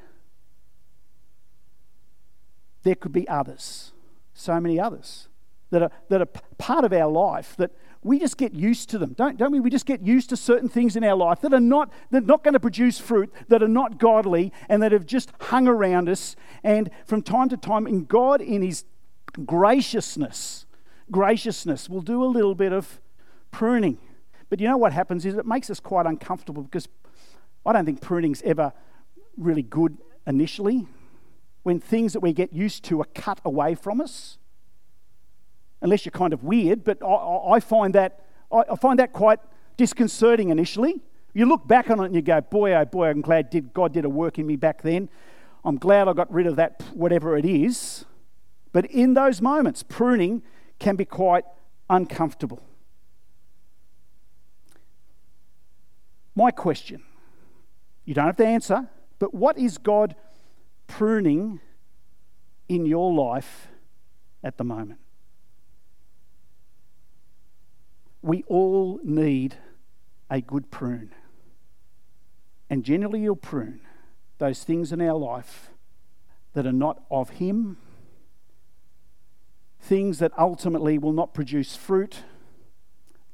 There 2.82 2.94
could 2.94 3.12
be 3.12 3.26
others, 3.28 3.92
so 4.34 4.60
many 4.60 4.78
others, 4.78 5.28
that 5.70 5.82
are, 5.82 5.90
that 6.08 6.20
are 6.20 6.28
part 6.58 6.84
of 6.84 6.92
our 6.92 7.10
life 7.10 7.56
that 7.56 7.70
we 8.02 8.18
just 8.18 8.36
get 8.36 8.54
used 8.54 8.90
to 8.90 8.98
them, 8.98 9.14
don't, 9.14 9.38
don't 9.38 9.50
we? 9.50 9.60
We 9.60 9.70
just 9.70 9.86
get 9.86 10.02
used 10.02 10.28
to 10.28 10.36
certain 10.36 10.68
things 10.68 10.94
in 10.94 11.02
our 11.02 11.16
life 11.16 11.40
that 11.40 11.54
are 11.54 11.60
not, 11.60 11.90
that 12.10 12.22
are 12.22 12.26
not 12.26 12.44
going 12.44 12.52
to 12.52 12.60
produce 12.60 12.98
fruit, 12.98 13.32
that 13.48 13.62
are 13.62 13.68
not 13.68 13.98
godly, 13.98 14.52
and 14.68 14.82
that 14.82 14.92
have 14.92 15.06
just 15.06 15.32
hung 15.40 15.66
around 15.66 16.10
us. 16.10 16.36
And 16.62 16.90
from 17.06 17.22
time 17.22 17.48
to 17.48 17.56
time, 17.56 17.86
in 17.86 18.04
God, 18.04 18.42
in 18.42 18.60
His 18.60 18.84
graciousness, 19.46 20.66
graciousness 21.10 21.88
will 21.88 22.02
do 22.02 22.22
a 22.22 22.26
little 22.26 22.54
bit 22.54 22.72
of 22.72 23.00
pruning. 23.50 23.98
But 24.48 24.60
you 24.60 24.68
know 24.68 24.76
what 24.76 24.92
happens 24.92 25.24
is 25.24 25.34
it 25.36 25.46
makes 25.46 25.70
us 25.70 25.80
quite 25.80 26.06
uncomfortable 26.06 26.62
because 26.62 26.88
I 27.66 27.72
don't 27.72 27.84
think 27.84 28.00
pruning's 28.00 28.42
ever 28.42 28.72
really 29.36 29.62
good 29.62 29.98
initially. 30.26 30.86
When 31.62 31.80
things 31.80 32.12
that 32.12 32.20
we 32.20 32.32
get 32.32 32.52
used 32.52 32.84
to 32.84 33.00
are 33.00 33.08
cut 33.14 33.40
away 33.44 33.74
from 33.74 34.00
us, 34.00 34.38
unless 35.80 36.04
you're 36.04 36.12
kind 36.12 36.32
of 36.32 36.44
weird, 36.44 36.84
but 36.84 37.02
I, 37.02 37.54
I 37.54 37.60
find 37.60 37.94
that 37.94 38.20
I 38.52 38.76
find 38.76 38.98
that 38.98 39.12
quite 39.12 39.40
disconcerting 39.76 40.50
initially. 40.50 41.00
You 41.32 41.46
look 41.46 41.66
back 41.66 41.90
on 41.90 41.98
it 42.00 42.06
and 42.06 42.14
you 42.14 42.22
go, 42.22 42.40
boy, 42.40 42.72
oh 42.74 42.84
boy, 42.84 43.08
I'm 43.08 43.20
glad 43.20 43.50
did, 43.50 43.74
God 43.74 43.92
did 43.92 44.04
a 44.04 44.08
work 44.08 44.38
in 44.38 44.46
me 44.46 44.54
back 44.54 44.82
then. 44.82 45.08
I'm 45.64 45.76
glad 45.76 46.06
I 46.06 46.12
got 46.12 46.32
rid 46.32 46.46
of 46.46 46.56
that, 46.56 46.82
whatever 46.92 47.36
it 47.36 47.44
is. 47.44 48.04
But 48.72 48.86
in 48.86 49.14
those 49.14 49.40
moments, 49.40 49.82
pruning 49.82 50.42
can 50.78 50.94
be 50.94 51.04
quite 51.04 51.44
uncomfortable. 51.90 52.62
My 56.34 56.50
question 56.50 57.02
you 58.04 58.14
don't 58.14 58.26
have 58.26 58.36
to 58.36 58.46
answer, 58.46 58.88
but 59.18 59.32
what 59.32 59.56
is 59.56 59.78
God 59.78 60.14
pruning 60.86 61.60
in 62.68 62.84
your 62.84 63.12
life 63.12 63.68
at 64.42 64.58
the 64.58 64.64
moment? 64.64 65.00
We 68.20 68.44
all 68.46 69.00
need 69.02 69.56
a 70.30 70.40
good 70.40 70.70
prune. 70.70 71.12
And 72.68 72.84
generally, 72.84 73.20
you'll 73.20 73.36
prune 73.36 73.80
those 74.38 74.64
things 74.64 74.92
in 74.92 75.00
our 75.00 75.16
life 75.16 75.70
that 76.54 76.66
are 76.66 76.72
not 76.72 77.02
of 77.10 77.30
Him 77.30 77.78
things 79.84 80.18
that 80.18 80.32
ultimately 80.38 80.98
will 80.98 81.12
not 81.12 81.34
produce 81.34 81.76
fruit, 81.76 82.22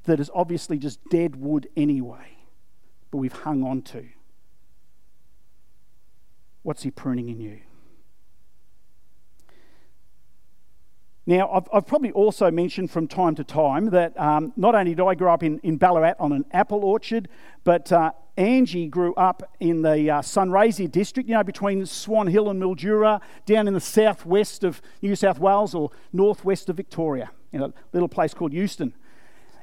that 0.04 0.18
is 0.18 0.30
obviously 0.34 0.78
just 0.78 0.98
dead 1.08 1.36
wood 1.36 1.68
anyway, 1.76 2.36
but 3.10 3.18
we've 3.18 3.32
hung 3.32 3.62
on 3.62 3.82
to. 3.82 4.06
What's 6.62 6.82
He 6.82 6.90
pruning 6.90 7.28
in 7.28 7.40
you? 7.40 7.60
Now, 11.26 11.48
I've, 11.52 11.68
I've, 11.72 11.86
probably 11.86 12.10
also 12.12 12.50
mentioned 12.50 12.90
from 12.90 13.06
time 13.06 13.36
to 13.36 13.44
time 13.44 13.90
that 13.90 14.18
um, 14.18 14.52
not 14.56 14.74
only 14.74 14.94
did 14.94 15.04
I 15.04 15.14
grow 15.14 15.32
up 15.32 15.42
in, 15.42 15.60
in 15.60 15.76
Ballarat 15.76 16.14
on 16.18 16.32
an 16.32 16.44
apple 16.50 16.82
orchard, 16.82 17.28
but 17.62 17.92
uh, 17.92 18.10
Angie 18.36 18.88
grew 18.88 19.14
up 19.14 19.42
in 19.60 19.82
the 19.82 20.10
uh, 20.10 20.22
Sunraysia 20.22 20.90
district, 20.90 21.28
you 21.28 21.36
know, 21.36 21.44
between 21.44 21.84
Swan 21.86 22.26
Hill 22.26 22.50
and 22.50 22.60
Mildura, 22.60 23.20
down 23.46 23.68
in 23.68 23.74
the 23.74 23.80
southwest 23.80 24.64
of 24.64 24.82
New 25.02 25.14
South 25.14 25.38
Wales 25.38 25.74
or 25.74 25.90
northwest 26.12 26.68
of 26.68 26.76
Victoria, 26.76 27.30
in 27.52 27.62
a 27.62 27.72
little 27.92 28.08
place 28.08 28.34
called 28.34 28.52
Euston. 28.52 28.94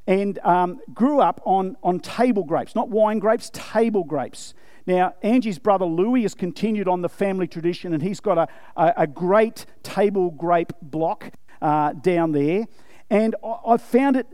And 0.08 0.40
um, 0.40 0.80
grew 0.94 1.20
up 1.20 1.42
on, 1.46 1.76
on 1.84 2.00
table 2.00 2.46
grapes, 2.46 2.74
not 2.76 2.90
wine 2.90 3.20
grapes, 3.20 3.52
table 3.54 4.06
grapes. 4.06 4.54
Now, 4.86 5.16
Angie's 5.22 5.60
brother 5.60 5.86
Louis 5.86 6.22
has 6.22 6.34
continued 6.34 6.88
on 6.88 7.02
the 7.02 7.10
family 7.10 7.46
tradition, 7.46 7.94
and 7.94 8.02
he's 8.02 8.22
got 8.22 8.38
a, 8.38 8.48
a, 8.78 8.94
a 9.00 9.08
great 9.08 9.66
table 9.84 10.32
grape 10.32 10.72
block 10.82 11.34
uh, 11.62 11.92
down 11.92 12.32
there. 12.32 12.68
And 13.10 13.36
I, 13.44 13.74
I 13.74 13.78
found 13.78 14.16
it 14.16 14.28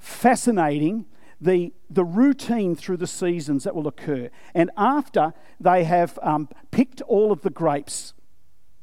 fascinating 0.00 1.06
the, 1.40 1.72
the 1.90 2.04
routine 2.04 2.74
through 2.74 2.96
the 2.96 3.06
seasons 3.06 3.64
that 3.64 3.74
will 3.74 3.86
occur. 3.88 4.30
And 4.54 4.70
after 4.76 5.34
they 5.60 5.84
have 5.84 6.18
um, 6.22 6.48
picked 6.70 7.00
all 7.02 7.32
of 7.32 7.42
the 7.42 7.50
grapes, 7.50 8.14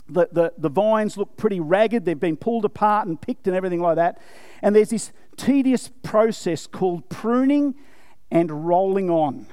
the, 0.10 0.30
the, 0.32 0.54
the 0.58 0.70
vines 0.70 1.18
look 1.18 1.38
pretty 1.38 1.60
ragged, 1.60 2.06
they've 2.06 2.20
been 2.20 2.38
pulled 2.38 2.66
apart 2.66 3.08
and 3.08 3.20
picked 3.20 3.48
and 3.48 3.56
everything 3.56 3.82
like 3.82 3.96
that. 3.96 4.20
And 4.62 4.76
there's 4.76 4.90
this 4.90 5.12
tedious 5.38 5.90
process 6.04 6.68
called 6.68 7.08
pruning 7.10 7.76
and 8.32 8.68
rolling 8.68 9.10
on. 9.10 9.48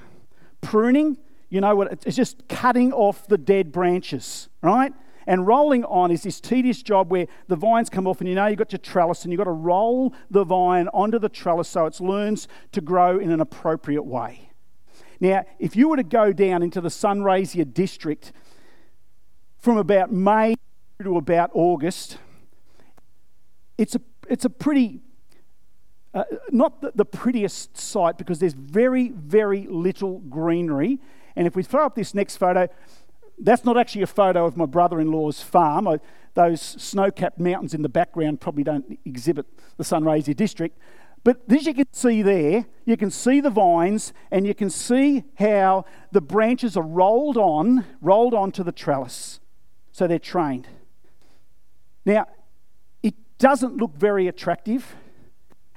Pruning, 0.60 1.18
you 1.48 1.60
know 1.60 1.76
what, 1.76 1.92
it's 2.04 2.16
just 2.16 2.48
cutting 2.48 2.92
off 2.92 3.26
the 3.28 3.38
dead 3.38 3.72
branches, 3.72 4.48
right? 4.62 4.92
And 5.26 5.46
rolling 5.46 5.84
on 5.84 6.10
is 6.10 6.22
this 6.22 6.40
tedious 6.40 6.82
job 6.82 7.10
where 7.10 7.26
the 7.48 7.56
vines 7.56 7.90
come 7.90 8.06
off, 8.06 8.20
and 8.20 8.28
you 8.28 8.34
know 8.34 8.46
you've 8.46 8.58
got 8.58 8.72
your 8.72 8.78
trellis, 8.78 9.24
and 9.24 9.32
you've 9.32 9.38
got 9.38 9.44
to 9.44 9.50
roll 9.50 10.14
the 10.30 10.44
vine 10.44 10.88
onto 10.88 11.18
the 11.18 11.28
trellis 11.28 11.68
so 11.68 11.86
it 11.86 12.00
learns 12.00 12.46
to 12.72 12.80
grow 12.80 13.18
in 13.18 13.32
an 13.32 13.40
appropriate 13.40 14.04
way. 14.04 14.50
Now, 15.18 15.44
if 15.58 15.74
you 15.74 15.88
were 15.88 15.96
to 15.96 16.04
go 16.04 16.32
down 16.32 16.62
into 16.62 16.80
the 16.80 16.90
Sunraysia 16.90 17.72
district 17.72 18.32
from 19.66 19.78
about 19.78 20.12
May 20.12 20.54
to 21.02 21.16
about 21.16 21.50
August, 21.52 22.18
it's 23.76 23.96
a, 23.96 24.00
it's 24.28 24.44
a 24.44 24.48
pretty, 24.48 25.00
uh, 26.14 26.22
not 26.50 26.80
the, 26.80 26.92
the 26.94 27.04
prettiest 27.04 27.76
sight 27.76 28.16
because 28.16 28.38
there's 28.38 28.52
very, 28.52 29.08
very 29.08 29.66
little 29.68 30.20
greenery. 30.20 31.00
And 31.34 31.48
if 31.48 31.56
we 31.56 31.64
throw 31.64 31.84
up 31.84 31.96
this 31.96 32.14
next 32.14 32.36
photo, 32.36 32.68
that's 33.40 33.64
not 33.64 33.76
actually 33.76 34.02
a 34.02 34.06
photo 34.06 34.46
of 34.46 34.56
my 34.56 34.66
brother 34.66 35.00
in 35.00 35.10
law's 35.10 35.42
farm. 35.42 35.88
I, 35.88 35.98
those 36.34 36.62
snow 36.62 37.10
capped 37.10 37.40
mountains 37.40 37.74
in 37.74 37.82
the 37.82 37.88
background 37.88 38.40
probably 38.40 38.62
don't 38.62 39.00
exhibit 39.04 39.46
the 39.78 39.82
Sunraysia 39.82 40.36
district. 40.36 40.78
But 41.24 41.40
as 41.50 41.66
you 41.66 41.74
can 41.74 41.92
see 41.92 42.22
there, 42.22 42.66
you 42.84 42.96
can 42.96 43.10
see 43.10 43.40
the 43.40 43.50
vines 43.50 44.12
and 44.30 44.46
you 44.46 44.54
can 44.54 44.70
see 44.70 45.24
how 45.40 45.86
the 46.12 46.20
branches 46.20 46.76
are 46.76 46.86
rolled 46.86 47.36
on, 47.36 47.84
rolled 48.00 48.32
onto 48.32 48.62
the 48.62 48.70
trellis. 48.70 49.40
So 49.96 50.06
they're 50.06 50.18
trained. 50.18 50.68
Now, 52.04 52.26
it 53.02 53.14
doesn't 53.38 53.78
look 53.78 53.96
very 53.96 54.28
attractive. 54.28 54.94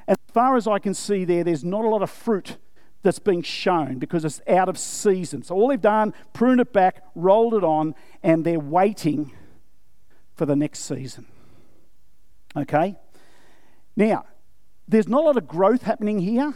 As 0.10 0.18
far 0.34 0.58
as 0.58 0.68
I 0.68 0.78
can 0.78 0.94
see 0.94 1.24
there, 1.24 1.46
there's 1.46 1.64
not 1.64 1.86
a 1.86 1.88
lot 1.88 2.02
of 2.02 2.10
fruit 2.10 2.58
that's 3.02 3.20
being 3.20 3.44
shown 3.44 3.98
because 3.98 4.26
it's 4.26 4.42
out 4.46 4.68
of 4.68 4.78
season. 4.78 5.42
So 5.42 5.56
all 5.56 5.70
they've 5.70 5.80
done, 5.80 6.14
pruned 6.34 6.60
it 6.60 6.74
back, 6.74 7.02
rolled 7.16 7.54
it 7.54 7.64
on, 7.64 7.96
and 8.22 8.44
they're 8.44 8.60
waiting 8.60 9.32
for 10.36 10.46
the 10.46 10.56
next 10.58 10.80
season. 10.80 11.26
Okay? 12.58 12.98
Now, 13.96 14.26
there's 14.86 15.08
not 15.08 15.22
a 15.22 15.28
lot 15.28 15.38
of 15.38 15.48
growth 15.48 15.84
happening 15.84 16.20
here, 16.20 16.56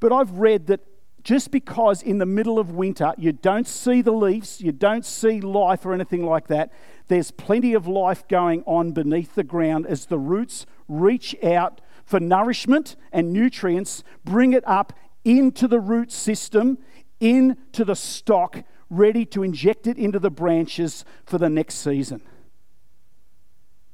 but 0.00 0.12
I've 0.12 0.32
read 0.32 0.66
that 0.66 0.80
just 1.24 1.50
because 1.50 2.02
in 2.02 2.18
the 2.18 2.26
middle 2.26 2.58
of 2.58 2.70
winter 2.70 3.14
you 3.16 3.32
don't 3.32 3.66
see 3.66 4.02
the 4.02 4.12
leaves, 4.12 4.60
you 4.60 4.70
don't 4.70 5.04
see 5.04 5.40
life 5.40 5.84
or 5.84 5.94
anything 5.94 6.24
like 6.24 6.46
that, 6.48 6.70
there's 7.08 7.30
plenty 7.30 7.72
of 7.74 7.86
life 7.86 8.28
going 8.28 8.62
on 8.66 8.92
beneath 8.92 9.34
the 9.34 9.42
ground 9.42 9.86
as 9.86 10.06
the 10.06 10.18
roots 10.18 10.66
reach 10.86 11.34
out 11.42 11.80
for 12.04 12.20
nourishment 12.20 12.94
and 13.10 13.32
nutrients, 13.32 14.04
bring 14.24 14.52
it 14.52 14.62
up 14.66 14.92
into 15.24 15.66
the 15.66 15.80
root 15.80 16.12
system, 16.12 16.78
into 17.18 17.84
the 17.84 17.96
stock, 17.96 18.62
ready 18.90 19.24
to 19.24 19.42
inject 19.42 19.86
it 19.86 19.96
into 19.96 20.18
the 20.18 20.30
branches 20.30 21.04
for 21.24 21.38
the 21.38 21.48
next 21.48 21.76
season. 21.76 22.20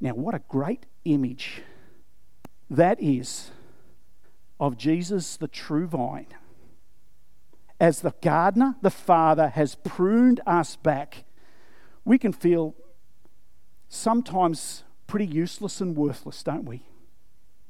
Now, 0.01 0.15
what 0.15 0.35
a 0.35 0.43
great 0.49 0.87
image 1.05 1.63
that 2.69 3.01
is 3.01 3.53
of 4.59 4.77
Jesus, 4.77 5.37
the 5.37 5.49
true 5.49 5.87
vine. 5.87 6.27
As 7.81 8.03
the 8.03 8.15
gardener, 8.21 8.77
the 8.83 8.91
Father, 8.91 9.49
has 9.49 9.75
pruned 9.75 10.41
us 10.47 10.77
back, 10.77 11.25
we 12.05 12.19
can 12.19 12.33
feel 12.33 12.75
sometimes 13.89 14.85
pretty 15.07 15.27
useless 15.27 15.81
and 15.81 15.97
worthless, 15.97 16.43
don't 16.43 16.65
we? 16.65 16.83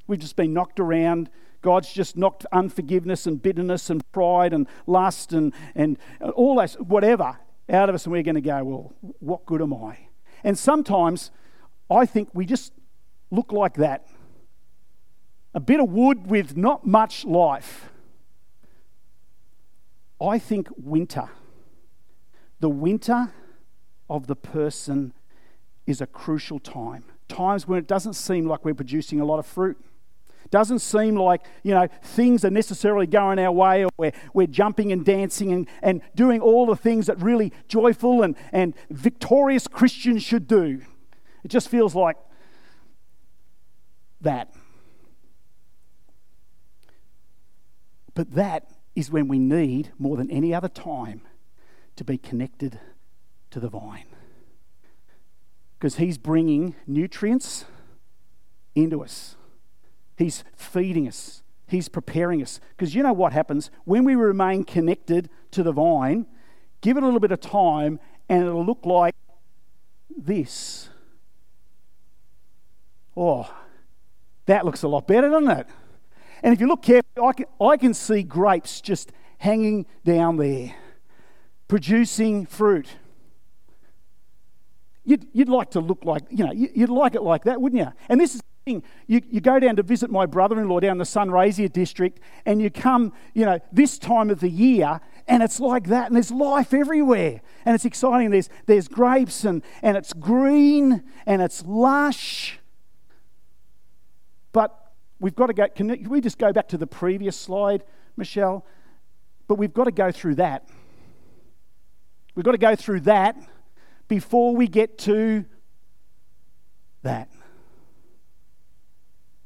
We've 0.09 0.19
just 0.19 0.35
been 0.35 0.53
knocked 0.53 0.81
around. 0.81 1.31
God's 1.63 1.93
just 1.93 2.17
knocked 2.17 2.45
unforgiveness 2.51 3.27
and 3.27 3.41
bitterness 3.41 3.89
and 3.89 4.03
pride 4.13 4.53
and 4.53 4.67
lust 4.87 5.33
and, 5.33 5.55
and 5.77 5.97
all 6.35 6.57
that, 6.57 6.73
whatever, 6.81 7.39
out 7.69 7.89
of 7.89 7.95
us, 7.95 8.05
and 8.05 8.13
we're 8.13 8.25
going 8.25 8.35
to 8.35 8.41
go, 8.41 8.65
well, 8.65 8.93
what 9.21 9.47
good 9.47 9.63
am 9.63 9.73
I? 9.73 9.97
And 10.43 10.59
sometimes 10.59 11.31
I 11.89 12.05
think 12.05 12.31
we 12.33 12.47
just 12.47 12.73
look 13.31 13.53
like 13.53 13.75
that 13.75 14.09
a 15.55 15.61
bit 15.61 15.81
of 15.81 15.91
wood 15.91 16.29
with 16.29 16.57
not 16.57 16.87
much 16.87 17.25
life. 17.25 17.90
I 20.21 20.39
think 20.39 20.69
winter, 20.77 21.31
the 22.61 22.69
winter 22.69 23.33
of 24.09 24.27
the 24.27 24.37
person 24.37 25.15
is 25.87 26.01
a 26.01 26.07
crucial 26.07 26.59
time. 26.59 27.05
Times 27.29 27.67
when 27.67 27.79
it 27.79 27.87
doesn't 27.87 28.15
seem 28.15 28.47
like 28.47 28.65
we're 28.65 28.75
producing 28.75 29.21
a 29.21 29.25
lot 29.25 29.39
of 29.39 29.47
fruit. 29.47 29.79
Doesn't 30.51 30.81
seem 30.81 31.15
like, 31.15 31.43
you 31.63 31.73
know, 31.73 31.87
things 32.03 32.45
are 32.45 32.51
necessarily 32.51 33.07
going 33.07 33.39
our 33.39 33.53
way 33.53 33.85
or 33.85 33.91
we're, 33.97 34.13
we're 34.35 34.49
jumping 34.49 34.91
and 34.91 35.05
dancing 35.05 35.53
and, 35.53 35.69
and 35.81 36.03
doing 36.17 36.41
all 36.41 36.67
the 36.67 36.75
things 36.75 37.07
that 37.07 37.23
really 37.23 37.53
joyful 37.69 38.23
and, 38.23 38.35
and 38.51 38.75
victorious 38.91 39.69
Christians 39.69 40.25
should 40.25 40.49
do. 40.49 40.83
It 41.45 41.49
just 41.49 41.69
feels 41.69 41.95
like 41.95 42.17
that. 44.21 44.53
But 48.15 48.33
that 48.33 48.69
is 48.95 49.11
when 49.11 49.29
we 49.29 49.39
need, 49.39 49.93
more 49.99 50.17
than 50.17 50.31
any 50.31 50.55
other 50.55 50.69
time, 50.69 51.23
to 51.97 52.05
be 52.05 52.19
connected 52.19 52.81
to 53.51 53.61
the 53.61 53.69
vine. 53.69 54.07
Because 55.79 55.97
He's 55.97 56.19
bringing 56.19 56.75
nutrients 56.87 57.65
into 58.75 59.03
us, 59.03 59.37
He's 60.17 60.45
feeding 60.55 61.09
us, 61.09 61.43
He's 61.67 61.89
preparing 61.89 62.43
us. 62.43 62.61
Because 62.77 62.95
you 62.95 63.03
know 63.03 63.13
what 63.13 63.33
happens? 63.33 63.71
When 63.85 64.05
we 64.05 64.15
remain 64.15 64.65
connected 64.65 65.31
to 65.53 65.63
the 65.63 65.73
vine, 65.73 66.27
give 66.81 66.97
it 66.97 67.03
a 67.03 67.07
little 67.07 67.21
bit 67.21 67.33
of 67.33 67.41
time, 67.41 68.01
and 68.29 68.45
it'll 68.45 68.65
look 68.65 68.85
like 68.85 69.15
this. 70.17 70.89
Oh, 73.17 73.53
that 74.47 74.65
looks 74.65 74.83
a 74.83 74.89
lot 74.89 75.07
better, 75.07 75.29
doesn't 75.29 75.51
it? 75.51 75.67
And 76.43 76.55
if 76.55 76.61
you 76.61 76.67
look 76.67 76.83
carefully, 76.83 77.27
I 77.27 77.33
can, 77.33 77.47
I 77.61 77.77
can 77.77 77.95
see 77.95 78.23
grapes 78.23 78.81
just 78.81 79.13
hanging 79.39 79.87
down 80.05 80.37
there, 80.37 80.75
producing 81.69 82.47
fruit. 82.47 82.89
You'd, 85.05 85.27
you'd 85.33 85.49
like 85.49 85.71
to 85.73 85.81
look 85.81 86.05
like, 86.05 86.25
you 86.31 86.45
know, 86.45 86.53
you'd 86.53 86.91
like 86.91 87.15
it 87.15 87.23
like 87.23 87.45
that, 87.45 87.61
wouldn't 87.61 87.81
you? 87.81 87.91
And 88.09 88.21
this 88.21 88.35
is 88.35 88.41
the 88.41 88.47
thing. 88.65 88.83
You, 89.07 89.23
you 89.31 89.41
go 89.41 89.59
down 89.59 89.77
to 89.77 89.83
visit 89.83 90.11
my 90.11 90.27
brother 90.27 90.61
in 90.61 90.69
law 90.69 90.79
down 90.79 90.99
the 90.99 91.05
Sunraysia 91.05 91.73
district, 91.73 92.21
and 92.45 92.61
you 92.61 92.71
come, 92.71 93.13
you 93.35 93.45
know, 93.47 93.59
this 93.73 93.99
time 93.99 94.31
of 94.31 94.41
the 94.41 94.51
year, 94.51 95.01
and 95.27 95.43
it's 95.43 95.59
like 95.59 95.89
that, 95.89 96.07
and 96.07 96.17
there's 96.17 96.31
life 96.31 96.75
everywhere. 96.75 97.41
And 97.65 97.75
it's 97.75 97.85
exciting. 97.85 98.31
There's, 98.31 98.51
there's 98.67 98.89
grapes, 98.89 99.45
and, 99.45 99.63
and 99.83 99.97
it's 99.97 100.13
green, 100.13 101.03
and 101.27 101.41
it's 101.41 101.65
lush. 101.65 102.59
But 104.53 104.80
We've 105.21 105.37
got 105.37 105.49
to 105.49 105.53
go, 105.53 105.69
can 105.69 106.09
we 106.09 106.21
just 106.23 106.39
go 106.39 106.53
back 106.53 106.69
to 106.69 106.79
the 106.79 106.87
previous 106.87 107.37
slide, 107.37 107.85
Michelle? 108.17 108.65
But 109.47 109.57
we've 109.57 109.75
got 109.75 109.85
to 109.85 109.93
go 109.93 110.11
through 110.11 110.37
that. 110.37 110.67
We've 112.35 112.45
got 112.45 112.53
to 112.53 112.59
go 112.59 112.75
through 112.75 113.01
that 113.01 113.37
before 114.09 114.57
we 114.57 114.67
get 114.67 114.97
to 114.99 115.45
that. 117.03 117.29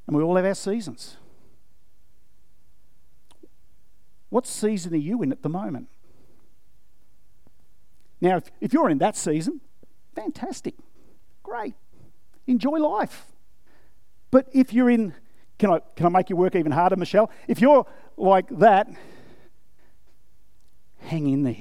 And 0.06 0.16
we 0.16 0.22
all 0.22 0.36
have 0.36 0.44
our 0.44 0.54
seasons. 0.54 1.16
What 4.30 4.46
season 4.46 4.94
are 4.94 4.98
you 4.98 5.22
in 5.22 5.32
at 5.32 5.42
the 5.42 5.48
moment? 5.48 5.88
Now, 8.20 8.36
if, 8.36 8.44
if 8.60 8.72
you're 8.72 8.90
in 8.90 8.98
that 8.98 9.16
season, 9.16 9.60
fantastic, 10.14 10.74
great, 11.42 11.74
enjoy 12.46 12.78
life. 12.78 13.26
But 14.30 14.48
if 14.52 14.72
you're 14.72 14.90
in 14.90 15.14
can 15.58 15.70
I, 15.70 15.80
can 15.96 16.06
I 16.06 16.08
make 16.08 16.30
you 16.30 16.36
work 16.36 16.56
even 16.56 16.72
harder, 16.72 16.96
Michelle? 16.96 17.30
If 17.48 17.60
you're 17.60 17.86
like 18.16 18.48
that, 18.58 18.88
hang 20.98 21.28
in 21.28 21.42
there. 21.42 21.56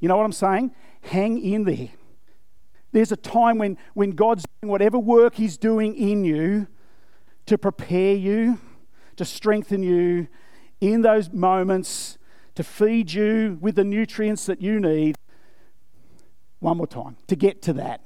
You 0.00 0.08
know 0.08 0.16
what 0.16 0.24
I'm 0.24 0.32
saying? 0.32 0.72
Hang 1.02 1.38
in 1.38 1.64
there. 1.64 1.90
There's 2.92 3.12
a 3.12 3.16
time 3.16 3.58
when, 3.58 3.78
when 3.94 4.10
God's 4.10 4.44
doing 4.60 4.70
whatever 4.70 4.98
work 4.98 5.36
He's 5.36 5.56
doing 5.56 5.94
in 5.94 6.24
you 6.24 6.66
to 7.46 7.56
prepare 7.56 8.14
you, 8.14 8.58
to 9.16 9.24
strengthen 9.24 9.82
you 9.82 10.28
in 10.80 11.02
those 11.02 11.30
moments, 11.30 12.18
to 12.56 12.64
feed 12.64 13.12
you 13.12 13.58
with 13.60 13.76
the 13.76 13.84
nutrients 13.84 14.46
that 14.46 14.60
you 14.60 14.80
need. 14.80 15.16
One 16.58 16.78
more 16.78 16.86
time 16.86 17.16
to 17.28 17.36
get 17.36 17.62
to 17.62 17.72
that. 17.74 18.02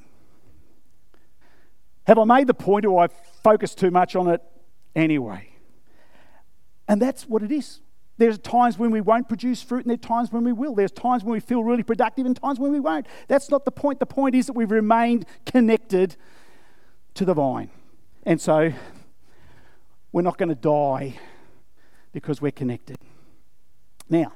Have 2.07 2.18
I 2.18 2.25
made 2.25 2.47
the 2.47 2.55
point 2.55 2.85
or 2.85 3.03
I 3.03 3.09
focused 3.43 3.79
too 3.79 3.91
much 3.91 4.14
on 4.14 4.29
it? 4.29 4.43
Anyway. 4.95 5.51
And 6.88 7.01
that's 7.01 7.28
what 7.28 7.42
it 7.42 7.51
is. 7.51 7.80
There's 8.16 8.38
times 8.38 8.78
when 8.78 8.90
we 8.90 9.01
won't 9.01 9.26
produce 9.26 9.62
fruit, 9.62 9.84
and 9.84 9.90
there's 9.90 10.01
times 10.01 10.30
when 10.30 10.45
we 10.45 10.53
will. 10.53 10.74
There's 10.74 10.92
times 10.92 11.24
when 11.24 11.32
we 11.32 11.40
feel 11.40 11.64
really 11.64 11.82
productive, 11.82 12.26
and 12.26 12.36
times 12.36 12.61
when 12.61 12.70
we 12.70 12.78
won't. 12.78 13.07
That's 13.26 13.51
not 13.51 13.64
the 13.64 13.72
point. 13.72 13.99
The 13.99 14.07
point 14.07 14.34
is 14.34 14.47
that 14.47 14.53
we've 14.53 14.70
remained 14.70 15.26
connected 15.47 16.16
to 17.14 17.24
the 17.24 17.34
vine. 17.34 17.70
And 18.24 18.40
so 18.40 18.72
we're 20.12 20.22
not 20.22 20.38
going 20.38 20.49
to 20.49 20.55
die 20.55 21.18
because 22.12 22.40
we're 22.40 22.53
connected. 22.53 22.99
Now, 24.09 24.32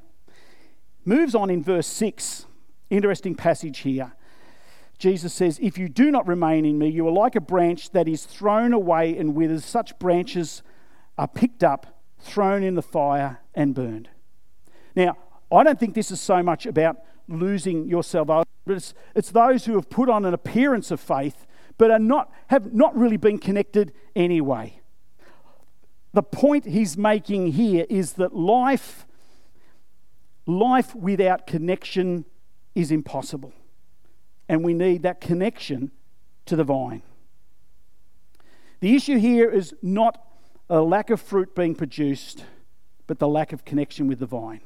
moves 1.05 1.35
on 1.35 1.51
in 1.51 1.63
verse 1.63 1.87
6. 1.87 2.47
Interesting 2.91 3.35
passage 3.35 3.79
here. 3.81 4.13
Jesus 4.99 5.33
says, 5.33 5.59
If 5.63 5.79
you 5.79 5.89
do 5.89 6.11
not 6.11 6.27
remain 6.27 6.65
in 6.65 6.79
me, 6.79 6.89
you 6.89 7.07
are 7.07 7.13
like 7.13 7.37
a 7.37 7.41
branch 7.41 7.91
that 7.91 8.09
is 8.09 8.25
thrown 8.25 8.73
away 8.73 9.17
and 9.17 9.35
withers. 9.35 9.65
Such 9.65 9.99
branches 9.99 10.63
are 11.17 11.29
picked 11.29 11.63
up, 11.63 12.01
thrown 12.19 12.63
in 12.63 12.75
the 12.75 12.83
fire, 12.83 13.41
and 13.55 13.75
burned. 13.75 14.09
Now, 14.97 15.17
I 15.53 15.63
don't 15.63 15.79
think 15.79 15.95
this 15.95 16.11
is 16.11 16.21
so 16.21 16.43
much 16.43 16.67
about 16.67 16.99
losing 17.29 17.87
your 17.89 18.03
salvation, 18.03 18.49
but 18.67 18.77
it's, 18.77 18.95
it's 19.15 19.31
those 19.31 19.67
who 19.67 19.75
have 19.75 19.89
put 19.89 20.09
on 20.09 20.25
an 20.25 20.35
appearance 20.35 20.91
of 20.91 21.01
faith 21.01 21.47
but 21.79 21.93
are 21.93 21.99
not, 22.01 22.31
have 22.49 22.75
not 22.75 22.95
really 22.97 23.17
been 23.17 23.39
connected 23.39 23.93
anyway. 24.17 24.81
The 26.13 26.23
point 26.23 26.65
he's 26.65 26.99
making 26.99 27.53
here 27.53 27.87
is 27.89 28.15
that 28.15 28.35
life, 28.35 29.07
life 30.45 30.95
without 30.95 31.47
connection 31.47 32.25
is 32.75 32.91
impossible. 32.91 33.53
And 34.49 34.65
we 34.65 34.75
need 34.75 35.03
that 35.03 35.21
connection 35.21 35.91
to 36.47 36.57
the 36.57 36.65
vine. 36.65 37.03
The 38.81 38.95
issue 38.95 39.19
here 39.19 39.51
is 39.51 39.75
not 39.83 40.25
a 40.71 40.81
lack 40.81 41.11
of 41.11 41.21
fruit 41.21 41.55
being 41.55 41.75
produced, 41.75 42.45
but 43.07 43.19
the 43.19 43.29
lack 43.29 43.53
of 43.53 43.65
connection 43.65 44.07
with 44.07 44.21
the 44.21 44.27
vine. 44.27 44.61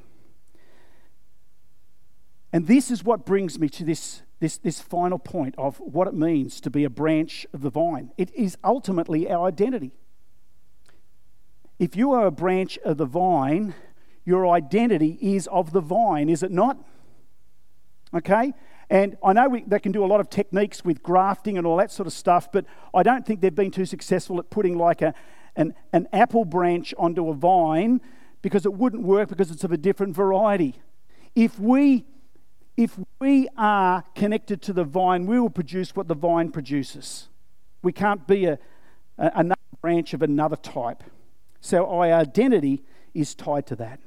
And 2.53 2.66
this 2.66 2.91
is 2.91 3.03
what 3.03 3.24
brings 3.24 3.59
me 3.59 3.68
to 3.70 3.85
this, 3.85 4.22
this, 4.41 4.59
this 4.59 4.80
final 4.80 5.18
point 5.18 5.55
of 5.57 5.78
what 5.78 6.07
it 6.07 6.14
means 6.14 6.61
to 6.61 6.70
be 6.70 6.85
a 6.85 6.91
branch 6.91 7.47
of 7.55 7.62
the 7.62 7.70
vine. 7.70 8.12
It 8.18 8.33
is 8.35 8.59
ultimately 8.62 9.30
our 9.30 9.47
identity. 9.47 9.93
If 11.78 11.97
you 11.97 12.12
are 12.12 12.26
a 12.26 12.30
branch 12.30 12.78
of 12.85 12.99
the 12.99 13.07
vine, 13.07 13.74
your 14.24 14.47
identity 14.49 15.18
is 15.20 15.47
of 15.47 15.72
the 15.72 15.80
vine, 15.80 16.28
is 16.28 16.43
it 16.43 16.53
not? 16.53 16.76
Okay? 18.14 18.53
And 18.93 19.16
I 19.24 19.32
know 19.32 19.49
we, 19.49 19.62
they 19.62 19.78
can 19.78 19.90
do 19.90 20.05
a 20.05 20.07
lot 20.07 20.20
of 20.20 20.28
techniques 20.28 20.84
with 20.84 21.03
grafting 21.03 21.57
and 21.57 21.66
all 21.66 21.78
that 21.78 21.90
sort 21.90 22.07
of 22.07 22.12
stuff, 22.12 22.53
but 22.53 22.66
I 22.93 23.03
don't 23.03 23.24
think 23.24 23.40
they've 23.40 23.55
been 23.55 23.70
too 23.70 23.86
successful 23.86 24.38
at 24.38 24.51
putting 24.51 24.76
like 24.76 25.01
a, 25.01 25.14
an, 25.57 25.72
an 25.95 26.09
apple 26.12 26.45
branch 26.45 26.93
onto 26.99 27.30
a 27.30 27.34
vine 27.34 28.03
because 28.43 28.66
it 28.66 28.74
wouldn't 28.74 29.03
work 29.03 29.30
because 29.30 29.51
it's 29.51 29.64
of 29.64 29.72
a 29.72 29.78
different 29.78 30.14
variety. 30.14 30.74
If 31.34 31.59
we, 31.59 32.05
if 32.76 32.99
we 33.18 33.49
are 33.57 34.05
connected 34.14 34.61
to 34.61 34.74
the 34.74 34.84
vine, 34.84 35.24
we 35.24 35.40
will 35.40 35.49
produce 35.49 35.97
what 35.97 36.07
the 36.07 36.14
vine 36.14 36.53
produces. 36.53 37.30
We 37.80 37.93
can't 37.93 38.26
be 38.26 38.45
a, 38.45 38.59
a 39.16 39.32
another 39.36 39.61
branch 39.80 40.12
of 40.12 40.20
another 40.20 40.57
type. 40.57 41.03
So 41.62 41.86
our 41.86 42.12
identity 42.12 42.84
is 43.14 43.34
tied 43.34 43.66
to 43.68 43.76
that. 43.76 44.01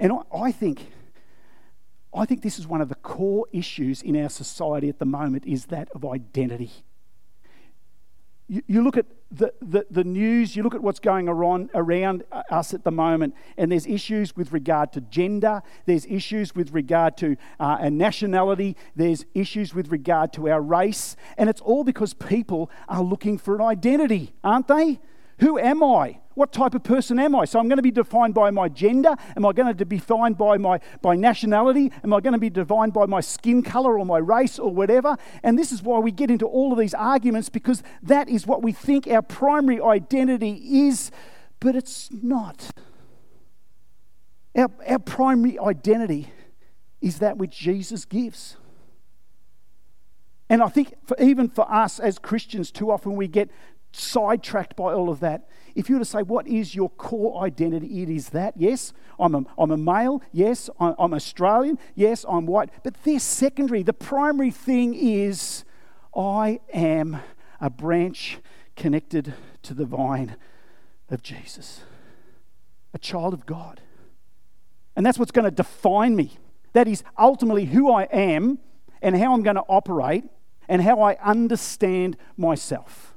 And 0.00 0.10
I, 0.10 0.20
I 0.34 0.52
think 0.52 0.86
I 2.14 2.26
think 2.26 2.42
this 2.42 2.58
is 2.58 2.66
one 2.66 2.80
of 2.80 2.88
the 2.88 2.94
core 2.96 3.46
issues 3.52 4.02
in 4.02 4.22
our 4.22 4.28
society 4.28 4.88
at 4.88 4.98
the 4.98 5.06
moment 5.06 5.46
is 5.46 5.66
that 5.66 5.88
of 5.94 6.04
identity. 6.04 6.70
You, 8.48 8.62
you 8.66 8.82
look 8.82 8.98
at 8.98 9.06
the, 9.30 9.54
the, 9.62 9.86
the, 9.90 10.04
news, 10.04 10.54
you 10.54 10.62
look 10.62 10.74
at 10.74 10.82
what's 10.82 11.00
going 11.00 11.26
around, 11.26 11.70
around 11.74 12.24
us 12.50 12.74
at 12.74 12.84
the 12.84 12.90
moment, 12.90 13.34
and 13.56 13.72
there's 13.72 13.86
issues 13.86 14.36
with 14.36 14.52
regard 14.52 14.92
to 14.92 15.00
gender, 15.00 15.62
there's 15.86 16.04
issues 16.04 16.54
with 16.54 16.72
regard 16.72 17.16
to 17.18 17.36
uh, 17.58 17.78
our 17.80 17.90
nationality, 17.90 18.76
there's 18.94 19.24
issues 19.32 19.74
with 19.74 19.90
regard 19.90 20.34
to 20.34 20.50
our 20.50 20.60
race, 20.60 21.16
and 21.38 21.48
it's 21.48 21.62
all 21.62 21.82
because 21.82 22.12
people 22.12 22.70
are 22.88 23.02
looking 23.02 23.38
for 23.38 23.54
an 23.54 23.62
identity, 23.62 24.34
aren't 24.44 24.68
they? 24.68 25.00
Who 25.42 25.58
am 25.58 25.82
I? 25.82 26.20
What 26.34 26.52
type 26.52 26.72
of 26.76 26.84
person 26.84 27.18
am 27.18 27.34
I? 27.34 27.46
So 27.46 27.58
I'm 27.58 27.66
going 27.66 27.78
to 27.78 27.82
be 27.82 27.90
defined 27.90 28.32
by 28.32 28.52
my 28.52 28.68
gender? 28.68 29.16
Am 29.36 29.44
I 29.44 29.52
going 29.52 29.76
to 29.76 29.84
be 29.84 29.96
defined 29.96 30.38
by 30.38 30.56
my 30.56 30.78
by 31.00 31.16
nationality? 31.16 31.90
Am 32.04 32.12
I 32.14 32.20
going 32.20 32.32
to 32.32 32.38
be 32.38 32.48
defined 32.48 32.92
by 32.92 33.06
my 33.06 33.20
skin 33.20 33.60
color 33.64 33.98
or 33.98 34.06
my 34.06 34.18
race 34.18 34.60
or 34.60 34.72
whatever? 34.72 35.16
And 35.42 35.58
this 35.58 35.72
is 35.72 35.82
why 35.82 35.98
we 35.98 36.12
get 36.12 36.30
into 36.30 36.46
all 36.46 36.72
of 36.72 36.78
these 36.78 36.94
arguments 36.94 37.48
because 37.48 37.82
that 38.04 38.28
is 38.28 38.46
what 38.46 38.62
we 38.62 38.70
think 38.70 39.08
our 39.08 39.20
primary 39.20 39.80
identity 39.80 40.86
is, 40.86 41.10
but 41.58 41.74
it's 41.74 42.08
not. 42.12 42.70
Our, 44.56 44.70
our 44.86 45.00
primary 45.00 45.58
identity 45.58 46.32
is 47.00 47.18
that 47.18 47.36
which 47.36 47.58
Jesus 47.58 48.04
gives. 48.04 48.58
And 50.48 50.62
I 50.62 50.68
think 50.68 50.94
for, 51.06 51.16
even 51.18 51.48
for 51.48 51.68
us 51.72 51.98
as 51.98 52.18
Christians, 52.18 52.70
too 52.70 52.90
often 52.90 53.16
we 53.16 53.26
get 53.26 53.50
sidetracked 53.92 54.76
by 54.76 54.92
all 54.92 55.10
of 55.10 55.20
that. 55.20 55.48
If 55.74 55.88
you 55.88 55.96
were 55.96 56.00
to 56.00 56.04
say, 56.04 56.22
What 56.22 56.46
is 56.46 56.74
your 56.74 56.90
core 56.90 57.44
identity? 57.44 58.02
It 58.02 58.10
is 58.10 58.30
that. 58.30 58.54
Yes, 58.56 58.92
I'm 59.18 59.34
a, 59.34 59.44
I'm 59.58 59.70
a 59.70 59.76
male. 59.76 60.22
Yes, 60.32 60.68
I'm, 60.80 60.94
I'm 60.98 61.14
Australian. 61.14 61.78
Yes, 61.94 62.24
I'm 62.28 62.46
white. 62.46 62.70
But 62.82 62.96
they're 63.04 63.18
secondary. 63.18 63.82
The 63.82 63.92
primary 63.92 64.50
thing 64.50 64.94
is, 64.94 65.64
I 66.14 66.60
am 66.72 67.20
a 67.60 67.70
branch 67.70 68.38
connected 68.76 69.34
to 69.62 69.74
the 69.74 69.84
vine 69.84 70.36
of 71.10 71.22
Jesus, 71.22 71.82
a 72.92 72.98
child 72.98 73.34
of 73.34 73.46
God. 73.46 73.80
And 74.96 75.06
that's 75.06 75.18
what's 75.18 75.30
going 75.30 75.44
to 75.44 75.50
define 75.50 76.16
me. 76.16 76.36
That 76.72 76.88
is 76.88 77.02
ultimately 77.18 77.66
who 77.66 77.90
I 77.90 78.04
am 78.04 78.58
and 79.00 79.16
how 79.16 79.34
I'm 79.34 79.42
going 79.42 79.56
to 79.56 79.64
operate 79.68 80.24
and 80.68 80.82
how 80.82 81.00
I 81.00 81.16
understand 81.16 82.16
myself. 82.36 83.11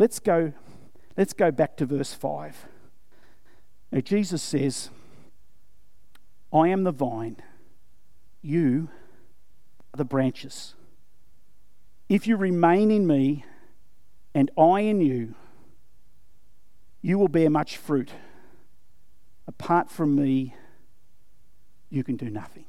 Let's 0.00 0.18
go, 0.18 0.54
let's 1.18 1.34
go 1.34 1.50
back 1.50 1.76
to 1.76 1.84
verse 1.84 2.14
5. 2.14 2.66
Now, 3.92 4.00
Jesus 4.00 4.42
says, 4.42 4.88
I 6.50 6.68
am 6.68 6.84
the 6.84 6.90
vine, 6.90 7.36
you 8.40 8.88
are 9.92 9.98
the 9.98 10.06
branches. 10.06 10.74
If 12.08 12.26
you 12.26 12.38
remain 12.38 12.90
in 12.90 13.06
me 13.06 13.44
and 14.34 14.50
I 14.56 14.80
in 14.80 15.02
you, 15.02 15.34
you 17.02 17.18
will 17.18 17.28
bear 17.28 17.50
much 17.50 17.76
fruit. 17.76 18.10
Apart 19.46 19.90
from 19.90 20.16
me, 20.16 20.54
you 21.90 22.04
can 22.04 22.16
do 22.16 22.30
nothing. 22.30 22.64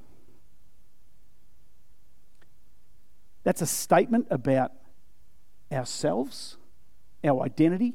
That's 3.46 3.62
a 3.62 3.68
statement 3.68 4.28
about 4.30 4.74
ourselves 5.72 6.58
our 7.24 7.44
identity, 7.44 7.94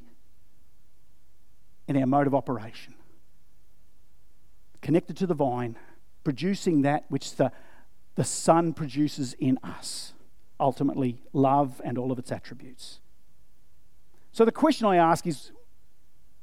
and 1.88 1.96
our 1.96 2.06
mode 2.06 2.26
of 2.26 2.34
operation. 2.34 2.94
Connected 4.82 5.16
to 5.18 5.26
the 5.26 5.34
vine, 5.34 5.76
producing 6.24 6.82
that 6.82 7.04
which 7.08 7.36
the, 7.36 7.52
the 8.14 8.24
Son 8.24 8.72
produces 8.72 9.34
in 9.34 9.58
us 9.62 10.12
ultimately, 10.58 11.22
love 11.32 11.80
and 11.84 11.98
all 11.98 12.12
of 12.12 12.18
its 12.18 12.32
attributes. 12.32 13.00
So 14.32 14.44
the 14.44 14.52
question 14.52 14.86
I 14.86 14.96
ask 14.96 15.26
is 15.26 15.52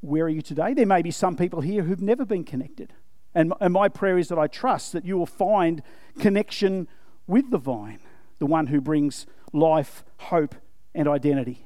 where 0.02 0.26
are 0.26 0.30
you 0.30 0.42
today? 0.42 0.74
There 0.74 0.86
may 0.86 1.02
be 1.02 1.12
some 1.12 1.36
people 1.36 1.62
here 1.62 1.84
who've 1.84 2.02
never 2.02 2.26
been 2.26 2.44
connected. 2.44 2.94
And, 3.34 3.54
and 3.62 3.74
my 3.74 3.88
prayer 3.88 4.18
is 4.18 4.28
that 4.28 4.38
I 4.38 4.48
trust 4.48 4.92
that 4.94 5.06
you 5.06 5.18
will 5.18 5.26
find 5.26 5.82
connection 6.20 6.88
with 7.26 7.50
the 7.52 7.58
vine, 7.58 8.00
the 8.40 8.46
one 8.46 8.68
who 8.68 8.82
brings 8.82 9.26
life, 9.54 10.04
hope, 10.18 10.56
and 10.94 11.08
identity. 11.08 11.66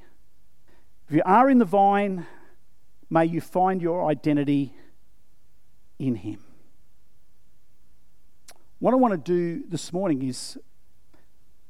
If 1.10 1.16
you 1.16 1.22
are 1.26 1.50
in 1.50 1.58
the 1.58 1.64
vine, 1.64 2.28
may 3.10 3.24
you 3.24 3.40
find 3.40 3.82
your 3.82 4.10
identity 4.10 4.76
in 5.98 6.16
Him. 6.16 6.44
What 8.80 8.94
I 8.94 8.98
want 8.98 9.14
to 9.14 9.18
do 9.18 9.64
this 9.70 9.94
morning 9.94 10.22
is 10.22 10.58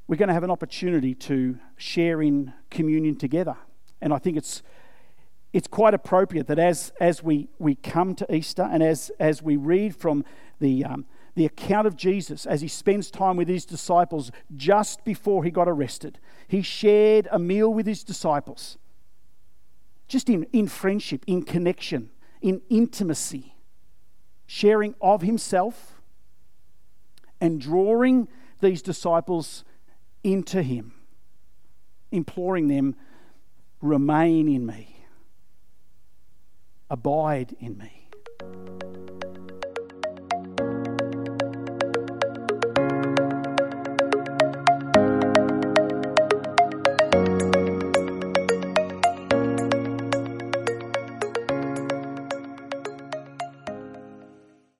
we're 0.08 0.16
going 0.16 0.26
to 0.26 0.34
have 0.34 0.42
an 0.42 0.50
opportunity 0.50 1.14
to 1.14 1.56
share 1.76 2.20
in 2.20 2.52
communion 2.68 3.14
together. 3.14 3.56
And 4.00 4.12
I 4.12 4.18
think 4.18 4.36
it's, 4.36 4.64
it's 5.52 5.68
quite 5.68 5.94
appropriate 5.94 6.48
that 6.48 6.58
as, 6.58 6.92
as 7.00 7.22
we, 7.22 7.48
we 7.60 7.76
come 7.76 8.16
to 8.16 8.34
Easter 8.34 8.68
and 8.68 8.82
as, 8.82 9.12
as 9.20 9.40
we 9.40 9.56
read 9.56 9.94
from 9.94 10.24
the, 10.58 10.84
um, 10.84 11.06
the 11.36 11.44
account 11.44 11.86
of 11.86 11.94
Jesus 11.94 12.44
as 12.44 12.60
he 12.60 12.66
spends 12.66 13.08
time 13.08 13.36
with 13.36 13.46
his 13.46 13.64
disciples 13.64 14.32
just 14.56 15.04
before 15.04 15.44
he 15.44 15.52
got 15.52 15.68
arrested, 15.68 16.18
he 16.48 16.60
shared 16.60 17.28
a 17.30 17.38
meal 17.38 17.72
with 17.72 17.86
his 17.86 18.02
disciples 18.02 18.78
just 20.08 20.28
in, 20.28 20.44
in 20.52 20.66
friendship, 20.66 21.22
in 21.26 21.42
connection, 21.42 22.10
in 22.40 22.62
intimacy, 22.70 23.54
sharing 24.46 24.94
of 25.00 25.22
himself 25.22 26.00
and 27.40 27.60
drawing 27.60 28.26
these 28.60 28.82
disciples 28.82 29.64
into 30.24 30.62
him, 30.62 30.94
imploring 32.10 32.68
them, 32.68 32.96
remain 33.80 34.48
in 34.48 34.66
me. 34.66 34.96
Abide 36.90 37.54
in 37.60 37.76
me. 37.78 39.07